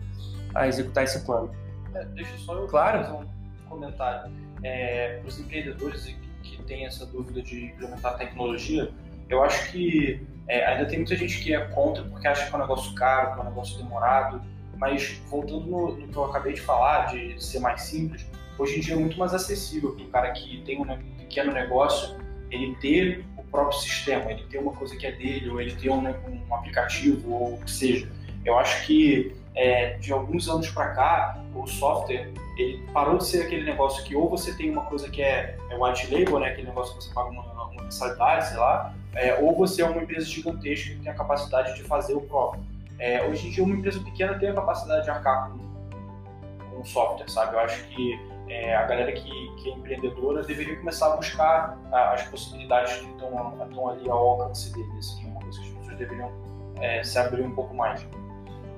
[0.55, 1.51] a executar esse plano.
[1.95, 3.05] É, deixa só eu claro.
[3.05, 4.33] fazer um comentário.
[4.63, 8.91] É, para os empreendedores que, que têm essa dúvida de implementar tecnologia,
[9.29, 12.57] eu acho que é, ainda tem muita gente que é contra porque acha que é
[12.57, 14.43] um negócio caro, que é um negócio demorado,
[14.77, 18.27] Mas voltando no, no, que eu acabei de falar, de ser mais simples,
[18.59, 20.87] hoje em dia é muito mais acessível para o cara que tem um
[21.19, 22.17] pequeno negócio,
[22.51, 25.91] ele ter o próprio sistema, ele ter uma coisa que é dele, ou ele ter
[25.91, 28.11] um, um aplicativo, ou o que seja.
[28.45, 33.43] Eu acho que é, de alguns anos para cá, o software ele parou de ser
[33.43, 36.69] aquele negócio que ou você tem uma coisa que é, é white label, né, aquele
[36.69, 40.27] negócio que você paga uma, uma mensalidade, sei lá, é, ou você é uma empresa
[40.27, 42.63] gigantesca que tem a capacidade de fazer o próprio.
[42.99, 47.29] É, hoje em dia, uma empresa pequena tem a capacidade de arcar com, com software,
[47.29, 47.55] sabe?
[47.55, 52.23] Eu acho que é, a galera que, que, é empreendedora deveria começar a buscar as
[52.25, 54.99] possibilidades que estão ali ao alcance deles.
[54.99, 56.31] Assim, uma coisa que as pessoas deveriam
[56.81, 58.07] é, se abrir um pouco mais.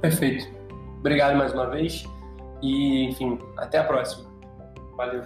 [0.01, 0.62] Perfeito.
[1.03, 2.05] Obrigado mais uma vez
[2.63, 4.25] e, enfim, até a próxima.
[4.97, 5.25] Valeu.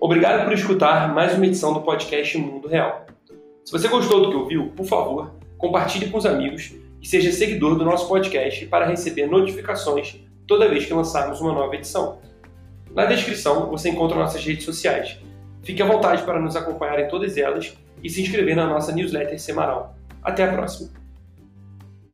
[0.00, 3.04] Obrigado por escutar mais uma edição do podcast Mundo Real.
[3.62, 6.72] Se você gostou do que ouviu, por favor, compartilhe com os amigos
[7.02, 11.74] e seja seguidor do nosso podcast para receber notificações toda vez que lançarmos uma nova
[11.74, 12.18] edição.
[12.94, 15.18] Na descrição você encontra nossas redes sociais.
[15.62, 19.38] Fique à vontade para nos acompanhar em todas elas e se inscrever na nossa newsletter
[19.38, 19.94] semanal.
[20.22, 20.88] Até a próxima!